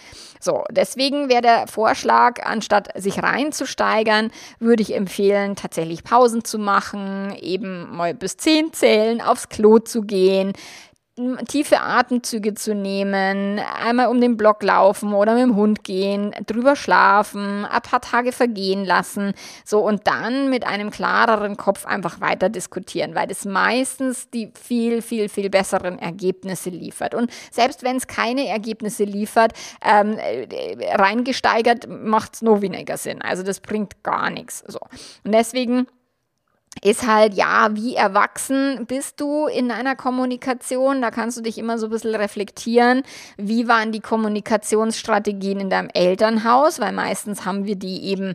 So, 0.42 0.64
deswegen 0.70 1.28
wäre 1.28 1.42
der 1.42 1.66
Vorschlag, 1.66 2.42
anstatt 2.42 2.88
sich 2.98 3.22
reinzusteigern, 3.22 4.30
würde 4.58 4.82
ich 4.82 4.94
empfehlen, 4.94 5.54
tatsächlich 5.54 6.02
Pausen 6.02 6.44
zu 6.44 6.58
machen, 6.58 7.34
eben 7.40 7.94
mal 7.94 8.14
bis 8.14 8.36
zehn 8.38 8.72
zählen, 8.72 9.20
aufs 9.20 9.50
Klo 9.50 9.78
zu 9.78 10.02
gehen, 10.02 10.54
tiefe 11.46 11.80
Atemzüge 11.80 12.54
zu 12.54 12.74
nehmen, 12.74 13.58
einmal 13.58 14.08
um 14.08 14.20
den 14.20 14.36
Block 14.36 14.62
laufen 14.62 15.12
oder 15.12 15.34
mit 15.34 15.42
dem 15.42 15.56
Hund 15.56 15.84
gehen, 15.84 16.34
drüber 16.46 16.76
schlafen, 16.76 17.64
ein 17.64 17.82
paar 17.82 18.00
Tage 18.00 18.32
vergehen 18.32 18.84
lassen, 18.84 19.34
so 19.64 19.80
und 19.80 20.06
dann 20.06 20.50
mit 20.50 20.66
einem 20.66 20.90
klareren 20.90 21.56
Kopf 21.56 21.86
einfach 21.86 22.20
weiter 22.20 22.48
diskutieren, 22.48 23.14
weil 23.14 23.26
das 23.26 23.44
meistens 23.44 24.30
die 24.30 24.52
viel, 24.60 25.02
viel, 25.02 25.28
viel 25.28 25.50
besseren 25.50 25.98
Ergebnisse 25.98 26.70
liefert. 26.70 27.14
Und 27.14 27.30
selbst 27.50 27.82
wenn 27.82 27.96
es 27.96 28.06
keine 28.06 28.48
Ergebnisse 28.48 29.04
liefert, 29.04 29.52
ähm, 29.84 30.16
reingesteigert 30.94 31.88
macht 31.88 32.34
es 32.34 32.42
nur 32.42 32.62
weniger 32.62 32.96
Sinn. 32.96 33.22
Also 33.22 33.42
das 33.42 33.60
bringt 33.60 34.02
gar 34.02 34.30
nichts. 34.30 34.64
So. 34.66 34.80
Und 35.24 35.32
deswegen 35.32 35.86
ist 36.82 37.06
halt, 37.06 37.34
ja, 37.34 37.70
wie 37.72 37.94
erwachsen 37.96 38.86
bist 38.86 39.20
du 39.20 39.46
in 39.46 39.70
einer 39.70 39.96
Kommunikation? 39.96 41.02
Da 41.02 41.10
kannst 41.10 41.36
du 41.36 41.42
dich 41.42 41.58
immer 41.58 41.78
so 41.78 41.86
ein 41.86 41.90
bisschen 41.90 42.14
reflektieren. 42.14 43.02
Wie 43.36 43.68
waren 43.68 43.92
die 43.92 44.00
Kommunikationsstrategien 44.00 45.60
in 45.60 45.70
deinem 45.70 45.90
Elternhaus? 45.92 46.80
Weil 46.80 46.92
meistens 46.92 47.44
haben 47.44 47.64
wir 47.66 47.76
die 47.76 48.04
eben 48.04 48.34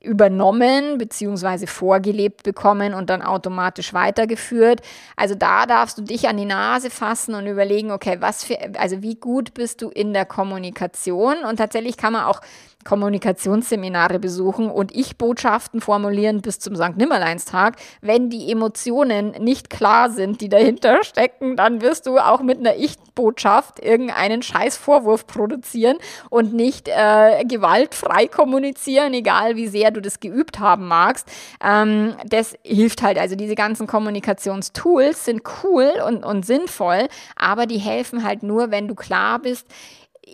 übernommen 0.00 0.98
bzw. 0.98 1.66
vorgelebt 1.66 2.44
bekommen 2.44 2.94
und 2.94 3.10
dann 3.10 3.22
automatisch 3.22 3.92
weitergeführt. 3.92 4.80
Also 5.16 5.34
da 5.34 5.66
darfst 5.66 5.98
du 5.98 6.02
dich 6.02 6.28
an 6.28 6.36
die 6.36 6.44
Nase 6.44 6.90
fassen 6.90 7.34
und 7.34 7.46
überlegen, 7.46 7.90
okay, 7.90 8.18
was 8.20 8.44
für, 8.44 8.56
also 8.78 9.02
wie 9.02 9.16
gut 9.16 9.54
bist 9.54 9.82
du 9.82 9.88
in 9.88 10.12
der 10.12 10.24
Kommunikation? 10.24 11.38
Und 11.48 11.56
tatsächlich 11.56 11.96
kann 11.96 12.12
man 12.12 12.24
auch 12.24 12.40
Kommunikationsseminare 12.84 14.18
besuchen 14.18 14.70
und 14.70 14.94
Ich-Botschaften 14.94 15.80
formulieren 15.80 16.40
bis 16.40 16.58
zum 16.58 16.74
St. 16.76 16.96
Nimmerleinstag. 16.96 17.76
Wenn 18.00 18.30
die 18.30 18.50
Emotionen 18.50 19.32
nicht 19.32 19.68
klar 19.68 20.10
sind, 20.10 20.40
die 20.40 20.48
dahinter 20.48 21.02
stecken, 21.02 21.56
dann 21.56 21.82
wirst 21.82 22.06
du 22.06 22.18
auch 22.18 22.40
mit 22.40 22.58
einer 22.58 22.76
Ich-Botschaft 22.76 23.84
irgendeinen 23.84 24.42
Scheißvorwurf 24.42 25.26
produzieren 25.26 25.98
und 26.30 26.54
nicht 26.54 26.88
äh, 26.88 27.44
gewaltfrei 27.44 28.26
kommunizieren, 28.26 29.12
egal 29.12 29.56
wie 29.56 29.66
sehr 29.66 29.87
du 29.90 30.00
das 30.00 30.20
geübt 30.20 30.58
haben 30.58 30.86
magst. 30.86 31.30
Ähm, 31.62 32.14
das 32.26 32.56
hilft 32.64 33.02
halt. 33.02 33.18
Also 33.18 33.36
diese 33.36 33.54
ganzen 33.54 33.86
Kommunikationstools 33.86 35.24
sind 35.24 35.42
cool 35.62 35.90
und, 36.06 36.24
und 36.24 36.46
sinnvoll, 36.46 37.08
aber 37.36 37.66
die 37.66 37.78
helfen 37.78 38.24
halt 38.24 38.42
nur, 38.42 38.70
wenn 38.70 38.88
du 38.88 38.94
klar 38.94 39.38
bist, 39.38 39.66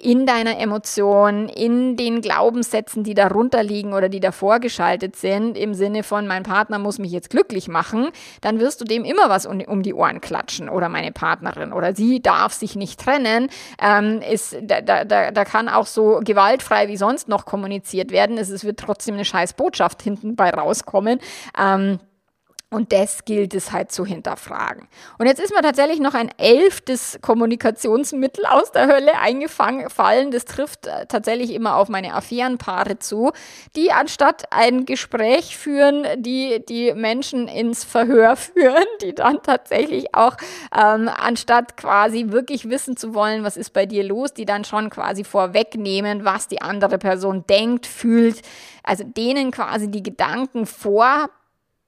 in 0.03 0.27
deiner 0.27 0.59
Emotion, 0.59 1.49
in 1.49 1.97
den 1.97 2.21
Glaubenssätzen, 2.21 3.05
die 3.05 3.15
darunter 3.15 3.63
liegen 3.63 3.93
oder 3.93 4.09
die 4.09 4.21
davor 4.21 4.61
geschaltet 4.61 5.17
sind, 5.17 5.57
im 5.57 5.75
Sinne 5.75 6.03
von, 6.03 6.27
mein 6.27 6.43
Partner 6.43 6.79
muss 6.79 6.99
mich 6.99 7.13
jetzt 7.13 7.31
glücklich 7.31 7.69
machen, 7.69 8.09
dann 8.41 8.61
wirst 8.61 8.81
du 8.81 8.85
dem 8.85 9.05
immer 9.05 9.29
was 9.29 9.47
um, 9.47 9.83
die 9.83 9.95
Ohren 9.95 10.21
klatschen 10.21 10.69
oder 10.69 10.89
meine 10.89 11.13
Partnerin 11.13 11.73
oder 11.73 11.95
sie 11.95 12.21
darf 12.21 12.53
sich 12.53 12.77
nicht 12.77 13.01
trennen. 13.01 13.49
Ähm, 13.81 14.21
ist, 14.21 14.57
da, 14.63 14.81
da, 14.81 15.05
da 15.05 15.45
kann 15.45 15.69
auch 15.69 15.87
so 15.87 16.21
gewaltfrei 16.23 16.89
wie 16.89 16.97
sonst 16.97 17.29
noch 17.29 17.45
kommuniziert 17.47 18.11
werden. 18.11 18.39
Es, 18.39 18.51
es 18.51 18.65
wird 18.65 18.79
trotzdem 18.79 19.15
eine 19.15 19.25
scheiß 19.25 19.55
Botschaft 19.55 20.03
hinten 20.03 20.37
bei 20.37 20.51
rauskommen. 20.51 21.19
Ähm, 21.59 21.99
Und 22.75 22.93
das 22.93 23.25
gilt 23.25 23.55
es 23.55 23.71
halt 23.71 23.93
zu 23.93 24.05
hinterfragen. 24.05 24.89
Und 25.19 25.27
jetzt 25.27 25.41
ist 25.41 25.55
mir 25.55 25.63
tatsächlich 25.63 26.01
noch 26.01 26.15
ein 26.15 26.29
elftes 26.39 27.21
Kommunikationsmittel 27.23 28.45
aus 28.47 28.73
der 28.73 28.89
Hölle 28.89 29.17
eingefallen. 29.21 30.33
Das 30.33 30.45
trifft 30.45 30.89
äh, 30.89 31.07
tatsächlich 31.07 31.53
immer 31.53 31.77
auf 31.77 31.89
meine 31.89 32.15
Affärenpaare 32.15 32.99
zu, 32.99 33.31
die 33.77 33.93
anstatt 33.93 34.47
ein 34.51 34.87
Gespräch 34.87 35.57
führen, 35.57 36.05
die 36.17 36.65
die 36.69 36.93
Menschen 36.95 37.47
ins 37.47 37.85
Verhör 37.85 38.35
führen, 38.37 38.85
die 39.03 39.15
dann 39.15 39.41
tatsächlich 39.45 40.13
auch 40.13 40.37
ähm, 40.77 41.09
anstatt 41.09 41.77
quasi 41.77 42.33
wirklich 42.33 42.69
wissen 42.69 42.97
zu 42.97 43.15
wollen, 43.15 43.45
was 43.45 43.57
ist 43.57 43.73
bei 43.73 43.87
dir 43.87 44.03
los, 44.03 44.35
die 44.35 44.47
dann 44.47 44.65
schon 44.65 44.91
quasi 44.91 45.23
vorwegnehmen, 45.23 46.25
was 46.25 46.49
die 46.49 46.61
andere 46.61 46.99
Person 46.99 47.45
denkt, 47.49 47.87
fühlt, 47.87 48.43
also 48.83 49.05
denen 49.05 49.53
quasi 49.53 49.89
die 49.93 50.03
Gedanken 50.03 50.67
vor 50.67 51.31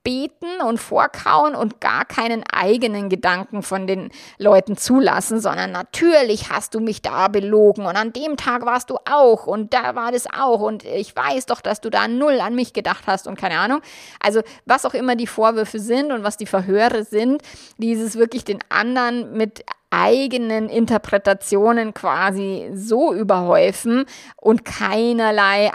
beten 0.06 0.60
und 0.64 0.78
vorkauen 0.78 1.56
und 1.56 1.80
gar 1.80 2.04
keinen 2.04 2.44
eigenen 2.44 3.08
Gedanken 3.08 3.64
von 3.64 3.88
den 3.88 4.10
Leuten 4.38 4.76
zulassen, 4.76 5.40
sondern 5.40 5.72
natürlich 5.72 6.48
hast 6.48 6.76
du 6.76 6.80
mich 6.80 7.02
da 7.02 7.26
belogen 7.26 7.86
und 7.86 7.96
an 7.96 8.12
dem 8.12 8.36
Tag 8.36 8.64
warst 8.64 8.90
du 8.90 8.98
auch 9.04 9.48
und 9.48 9.74
da 9.74 9.96
war 9.96 10.12
das 10.12 10.28
auch 10.32 10.60
und 10.60 10.84
ich 10.84 11.16
weiß 11.16 11.46
doch, 11.46 11.60
dass 11.60 11.80
du 11.80 11.90
da 11.90 12.06
null 12.06 12.38
an 12.40 12.54
mich 12.54 12.72
gedacht 12.72 13.02
hast 13.08 13.26
und 13.26 13.36
keine 13.36 13.58
Ahnung. 13.58 13.80
Also 14.20 14.42
was 14.64 14.84
auch 14.84 14.94
immer 14.94 15.16
die 15.16 15.26
Vorwürfe 15.26 15.80
sind 15.80 16.12
und 16.12 16.22
was 16.22 16.36
die 16.36 16.46
Verhöre 16.46 17.02
sind, 17.02 17.42
dieses 17.78 18.14
wirklich 18.14 18.44
den 18.44 18.60
anderen 18.68 19.32
mit 19.32 19.64
eigenen 19.90 20.68
Interpretationen 20.68 21.94
quasi 21.94 22.70
so 22.74 23.12
überhäufen 23.12 24.04
und 24.36 24.64
keinerlei 24.64 25.72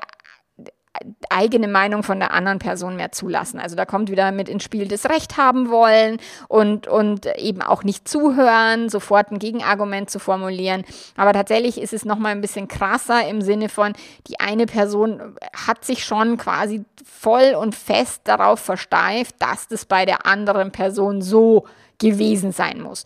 eigene 1.30 1.68
Meinung 1.68 2.04
von 2.04 2.20
der 2.20 2.34
anderen 2.34 2.60
Person 2.60 2.96
mehr 2.96 3.12
zulassen. 3.12 3.60
Also 3.60 3.76
da 3.76 3.86
kommt 3.86 4.10
wieder 4.10 4.32
mit 4.32 4.50
ins 4.50 4.64
Spiel 4.64 4.88
das 4.88 5.06
Recht 5.10 5.38
haben 5.38 5.70
wollen 5.70 6.18
und, 6.48 6.88
und 6.88 7.26
eben 7.38 7.62
auch 7.62 7.84
nicht 7.84 8.08
zuhören, 8.08 8.90
sofort 8.90 9.32
ein 9.32 9.40
Gegenargument 9.40 10.10
zu 10.10 10.20
formulieren. 10.20 10.84
Aber 11.16 11.34
tatsächlich 11.34 11.80
ist 11.80 11.94
es 11.94 12.06
nochmal 12.06 12.32
ein 12.32 12.42
bisschen 12.42 12.68
krasser 12.68 13.28
im 13.28 13.42
Sinne 13.42 13.70
von, 13.70 13.94
die 14.28 14.40
eine 14.40 14.66
Person 14.66 15.36
hat 15.68 15.86
sich 15.86 16.04
schon 16.04 16.38
quasi 16.38 16.84
voll 17.04 17.56
und 17.56 17.76
fest 17.76 18.22
darauf 18.26 18.60
versteift, 18.60 19.36
dass 19.40 19.68
das 19.68 19.86
bei 19.86 20.06
der 20.06 20.26
anderen 20.26 20.72
Person 20.72 21.22
so 21.22 21.66
gewesen 22.02 22.52
sein 22.52 22.82
muss. 22.82 23.06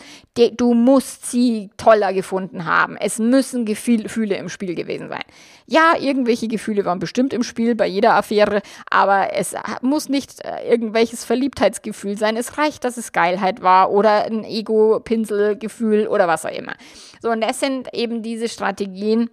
Du 0.57 0.73
musst 0.73 1.29
sie 1.29 1.69
toller 1.77 2.13
gefunden 2.13 2.65
haben. 2.65 2.95
Es 2.97 3.19
müssen 3.19 3.65
Gefühle 3.65 4.37
im 4.37 4.49
Spiel 4.49 4.73
gewesen 4.73 5.09
sein. 5.09 5.23
Ja, 5.67 5.93
irgendwelche 5.99 6.47
Gefühle 6.47 6.85
waren 6.85 6.99
bestimmt 6.99 7.33
im 7.33 7.43
Spiel 7.43 7.75
bei 7.75 7.87
jeder 7.87 8.13
Affäre, 8.13 8.61
aber 8.89 9.33
es 9.33 9.55
muss 9.81 10.09
nicht 10.09 10.45
äh, 10.45 10.69
irgendwelches 10.69 11.25
Verliebtheitsgefühl 11.25 12.17
sein. 12.17 12.37
Es 12.37 12.57
reicht, 12.57 12.83
dass 12.83 12.97
es 12.97 13.11
Geilheit 13.11 13.61
war 13.61 13.91
oder 13.91 14.25
ein 14.25 14.43
Ego-Pinselgefühl 14.43 16.07
oder 16.07 16.27
was 16.27 16.45
auch 16.45 16.51
immer. 16.51 16.75
So, 17.21 17.31
und 17.31 17.41
das 17.41 17.59
sind 17.59 17.93
eben 17.93 18.21
diese 18.21 18.47
Strategien, 18.47 19.29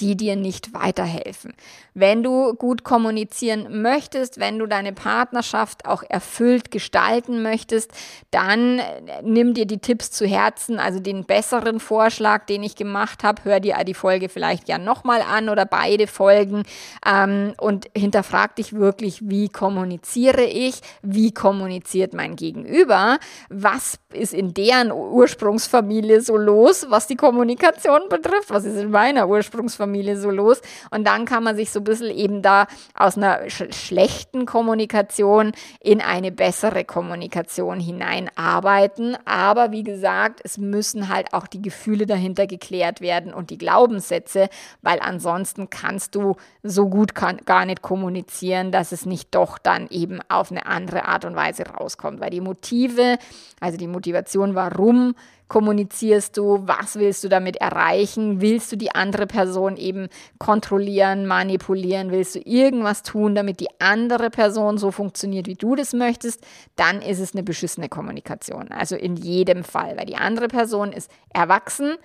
die 0.00 0.16
dir 0.16 0.36
nicht 0.36 0.72
weiterhelfen. 0.72 1.52
Wenn 1.94 2.22
du 2.22 2.54
gut 2.54 2.84
kommunizieren 2.84 3.82
möchtest, 3.82 4.40
wenn 4.40 4.58
du 4.58 4.66
deine 4.66 4.92
Partnerschaft 4.92 5.86
auch 5.86 6.02
erfüllt 6.08 6.70
gestalten 6.70 7.42
möchtest, 7.42 7.92
dann 8.30 8.78
äh, 8.78 9.22
nimm 9.22 9.54
dir 9.54 9.66
die 9.66 9.78
Tipps 9.78 10.10
zu 10.10 10.26
Herzen, 10.26 10.78
also 10.78 11.00
den 11.00 11.24
besseren 11.24 11.80
Vorschlag, 11.80 12.46
den 12.46 12.62
ich 12.62 12.76
gemacht 12.76 13.22
habe, 13.24 13.44
hör 13.44 13.60
dir 13.60 13.76
die 13.84 13.94
Folge 13.94 14.28
vielleicht 14.28 14.68
ja 14.68 14.78
nochmal 14.78 15.22
an 15.22 15.48
oder 15.48 15.66
beide 15.66 16.06
Folgen 16.06 16.62
ähm, 17.06 17.54
und 17.58 17.88
hinterfrag 17.96 18.56
dich 18.56 18.72
wirklich, 18.72 19.28
wie 19.28 19.48
kommuniziere 19.48 20.44
ich, 20.44 20.80
wie 21.02 21.32
kommuniziert 21.32 22.14
mein 22.14 22.36
Gegenüber, 22.36 23.18
was 23.48 23.98
ist 24.12 24.34
in 24.34 24.54
deren 24.54 24.92
Ursprungsfamilie 24.92 26.20
so 26.20 26.36
los, 26.36 26.86
was 26.88 27.06
die 27.06 27.16
Kommunikation 27.16 28.08
betrifft, 28.08 28.50
was 28.50 28.64
ist 28.64 28.76
in 28.76 28.90
meiner 28.90 29.28
Ursprungsfamilie 29.28 29.89
so 30.16 30.30
los 30.30 30.60
und 30.90 31.06
dann 31.06 31.24
kann 31.24 31.44
man 31.44 31.56
sich 31.56 31.70
so 31.70 31.80
ein 31.80 31.84
bisschen 31.84 32.10
eben 32.10 32.42
da 32.42 32.66
aus 32.94 33.16
einer 33.16 33.48
sch 33.48 33.64
schlechten 33.72 34.46
Kommunikation 34.46 35.52
in 35.80 36.00
eine 36.00 36.32
bessere 36.32 36.84
Kommunikation 36.84 37.80
hineinarbeiten. 37.80 39.16
Aber 39.24 39.72
wie 39.72 39.82
gesagt, 39.82 40.40
es 40.44 40.58
müssen 40.58 41.08
halt 41.08 41.32
auch 41.34 41.46
die 41.46 41.62
Gefühle 41.62 42.06
dahinter 42.06 42.46
geklärt 42.46 43.00
werden 43.00 43.34
und 43.34 43.50
die 43.50 43.58
Glaubenssätze, 43.58 44.48
weil 44.82 45.00
ansonsten 45.00 45.70
kannst 45.70 46.14
du 46.14 46.36
so 46.62 46.88
gut 46.88 47.14
kann, 47.14 47.38
gar 47.44 47.66
nicht 47.66 47.82
kommunizieren, 47.82 48.72
dass 48.72 48.92
es 48.92 49.06
nicht 49.06 49.34
doch 49.34 49.58
dann 49.58 49.88
eben 49.88 50.20
auf 50.28 50.50
eine 50.50 50.66
andere 50.66 51.06
Art 51.06 51.24
und 51.24 51.36
Weise 51.36 51.64
rauskommt. 51.66 52.20
Weil 52.20 52.30
die 52.30 52.40
Motive, 52.40 53.18
also 53.60 53.76
die 53.76 53.86
Motivation, 53.86 54.54
warum 54.54 55.14
kommunizierst 55.50 56.36
du, 56.36 56.66
was 56.66 56.94
willst 56.94 57.24
du 57.24 57.28
damit 57.28 57.56
erreichen, 57.56 58.40
willst 58.40 58.70
du 58.70 58.76
die 58.76 58.94
andere 58.94 59.26
Person 59.26 59.76
eben 59.76 60.08
kontrollieren, 60.38 61.26
manipulieren, 61.26 62.12
willst 62.12 62.36
du 62.36 62.38
irgendwas 62.38 63.02
tun, 63.02 63.34
damit 63.34 63.58
die 63.58 63.68
andere 63.80 64.30
Person 64.30 64.78
so 64.78 64.92
funktioniert, 64.92 65.48
wie 65.48 65.56
du 65.56 65.74
das 65.74 65.92
möchtest, 65.92 66.46
dann 66.76 67.02
ist 67.02 67.18
es 67.18 67.34
eine 67.34 67.42
beschissene 67.42 67.88
Kommunikation. 67.88 68.70
Also 68.70 68.94
in 68.94 69.16
jedem 69.16 69.64
Fall, 69.64 69.98
weil 69.98 70.06
die 70.06 70.16
andere 70.16 70.46
Person 70.46 70.92
ist 70.92 71.10
erwachsen, 71.34 71.96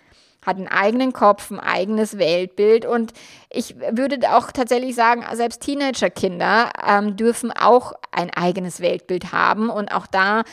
hat 0.46 0.58
einen 0.58 0.68
eigenen 0.68 1.14
Kopf, 1.14 1.52
ein 1.52 1.60
eigenes 1.60 2.18
Weltbild 2.18 2.86
und 2.86 3.14
ich 3.50 3.76
würde 3.92 4.18
auch 4.36 4.52
tatsächlich 4.52 4.96
sagen, 4.96 5.24
selbst 5.34 5.62
Teenagerkinder 5.62 6.72
ähm, 6.86 7.16
dürfen 7.16 7.52
auch 7.52 7.94
ein 8.12 8.30
eigenes 8.30 8.82
Weltbild 8.82 9.32
haben 9.32 9.70
und 9.70 9.94
auch 9.94 10.08
da 10.08 10.44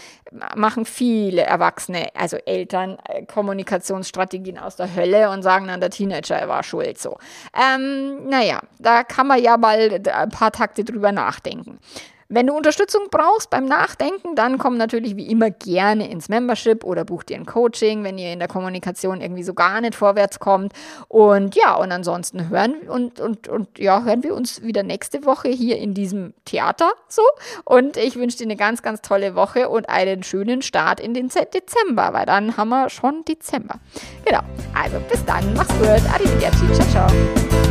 machen 0.55 0.85
viele 0.85 1.43
Erwachsene, 1.43 2.09
also 2.15 2.37
Eltern, 2.37 2.99
äh, 3.09 3.25
Kommunikationsstrategien 3.27 4.59
aus 4.59 4.77
der 4.77 4.95
Hölle 4.95 5.31
und 5.31 5.43
sagen 5.43 5.69
dann, 5.69 5.81
der 5.81 5.91
Teenager 5.91 6.37
er 6.37 6.49
war 6.49 6.63
schuld 6.63 6.99
so. 6.99 7.19
Ähm, 7.55 8.29
naja, 8.29 8.61
da 8.79 9.05
kann 9.05 9.27
man 9.27 9.43
ja 9.43 9.57
mal 9.57 10.01
ein 10.13 10.31
paar 10.31 10.53
Takte 10.53 10.85
drüber 10.85 11.13
nachdenken. 11.13 11.79
Wenn 12.35 12.47
du 12.47 12.55
Unterstützung 12.55 13.09
brauchst 13.11 13.51
beim 13.51 13.67
Nachdenken, 13.67 14.35
dann 14.35 14.57
komm 14.57 14.79
natürlich 14.79 15.17
wie 15.17 15.27
immer 15.27 15.51
gerne 15.51 16.11
ins 16.11 16.31
Membership 16.31 16.83
oder 16.83 17.05
buch 17.05 17.25
dir 17.25 17.37
ein 17.37 17.45
Coaching, 17.45 18.05
wenn 18.05 18.17
ihr 18.17 18.33
in 18.33 18.39
der 18.39 18.49
Kommunikation 18.49 19.21
irgendwie 19.21 19.43
so 19.43 19.53
gar 19.53 19.83
nicht 19.83 19.95
vorwärts 19.95 20.41
kommt. 20.41 20.73
Und 21.09 21.55
ja, 21.57 21.75
und 21.75 21.93
ansonsten 21.93 22.49
hören 22.49 22.89
und, 22.89 23.21
und, 23.21 23.49
und 23.49 23.79
ja, 23.79 24.03
hören 24.03 24.23
wir 24.23 24.35
uns 24.35 24.63
wieder 24.63 24.83
nächste 24.83 25.27
Woche 25.27 25.51
hier 25.51 25.77
in 25.77 25.93
diesem 25.93 26.33
Theater 26.47 26.93
so. 27.07 27.23
Und 27.65 27.99
ich 27.99 28.17
wünsche 28.17 28.39
dir 28.39 28.45
eine 28.45 28.57
ganz, 28.57 28.81
ganz 28.81 29.03
tolle 29.03 29.35
Woche 29.35 29.69
und 29.69 29.91
einen 29.91 30.23
schönen 30.23 30.63
Start 30.63 31.01
in 31.01 31.13
den 31.13 31.29
Dezember, 31.29 32.15
weil 32.15 32.25
dann 32.25 32.57
haben 32.57 32.71
wir 32.71 32.89
schon 32.89 33.27
Dezember. 33.27 33.75
Genau. 34.25 34.41
Also 34.73 34.97
bis 35.11 35.23
dann, 35.27 35.53
mach's 35.55 35.69
gut. 35.79 35.87
Arrivederci. 36.15 36.73
Ciao, 36.73 36.89
ciao. 36.89 37.62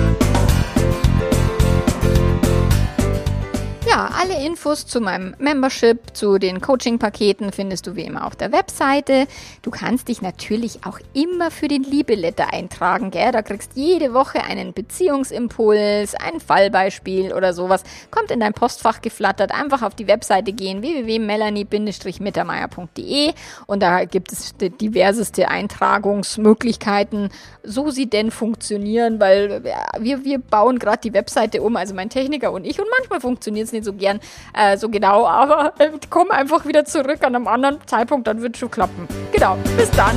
Ja, 3.92 4.10
alle 4.18 4.44
Infos 4.46 4.88
zu 4.88 5.02
meinem 5.02 5.36
Membership, 5.38 6.16
zu 6.16 6.38
den 6.38 6.62
Coaching-Paketen 6.62 7.52
findest 7.52 7.88
du 7.88 7.98
wie 7.98 8.06
immer 8.06 8.26
auf 8.26 8.38
der 8.38 8.54
Webseite. 8.54 9.28
Du 9.64 9.70
kannst 9.70 10.08
dich 10.08 10.22
natürlich 10.22 10.86
auch 10.86 10.98
immer 11.14 11.52
für 11.52 11.68
den 11.68 11.84
Liebeletter 11.84 12.54
eintragen, 12.54 13.12
gell? 13.12 13.34
Da 13.34 13.42
kriegst 13.42 13.72
jede 13.76 14.14
Woche 14.14 14.46
einen 14.46 14.72
Beziehungsimpuls, 14.72 16.16
ein 16.16 16.40
Fallbeispiel 16.40 17.34
oder 17.34 17.54
sowas. 17.54 17.84
Kommt 18.12 18.32
in 18.32 18.40
dein 18.40 18.54
Postfach 18.54 19.02
geflattert. 19.02 19.52
Einfach 19.52 19.82
auf 19.82 19.94
die 19.94 20.08
Webseite 20.08 20.54
gehen, 20.54 20.82
www.melanie-mittermeier.de 20.82 23.34
und 23.68 23.84
da 23.84 24.06
gibt 24.06 24.32
es 24.32 24.54
diverseste 24.80 25.50
Eintragungsmöglichkeiten, 25.50 27.28
so 27.62 27.90
sie 27.90 28.10
denn 28.10 28.32
funktionieren, 28.32 29.20
weil 29.20 29.66
wir, 30.00 30.24
wir 30.24 30.40
bauen 30.40 30.80
gerade 30.80 31.02
die 31.04 31.14
Webseite 31.14 31.62
um, 31.62 31.76
also 31.76 31.94
mein 31.94 32.10
Techniker 32.10 32.54
und 32.54 32.66
ich 32.66 32.80
und 32.80 32.88
manchmal 32.98 33.20
funktioniert 33.20 33.68
es 33.68 33.74
nicht 33.74 33.81
nicht 33.82 33.86
so 33.86 33.94
gern 33.94 34.20
äh, 34.54 34.78
so 34.78 34.90
genau, 34.90 35.28
aber 35.42 35.74
äh, 35.80 35.90
komm 36.10 36.32
einfach 36.32 36.66
wieder 36.66 36.86
zurück 36.86 37.20
an 37.22 37.36
einem 37.36 37.48
anderen 37.48 37.80
Zeitpunkt, 37.86 38.28
dann 38.28 38.42
wird 38.42 38.56
es 38.56 38.60
schon 38.60 38.72
klappen. 38.72 39.08
Genau, 39.32 39.58
bis 39.78 39.90
dann. 39.92 40.16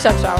Ciao, 0.00 0.14
ciao. 0.18 0.38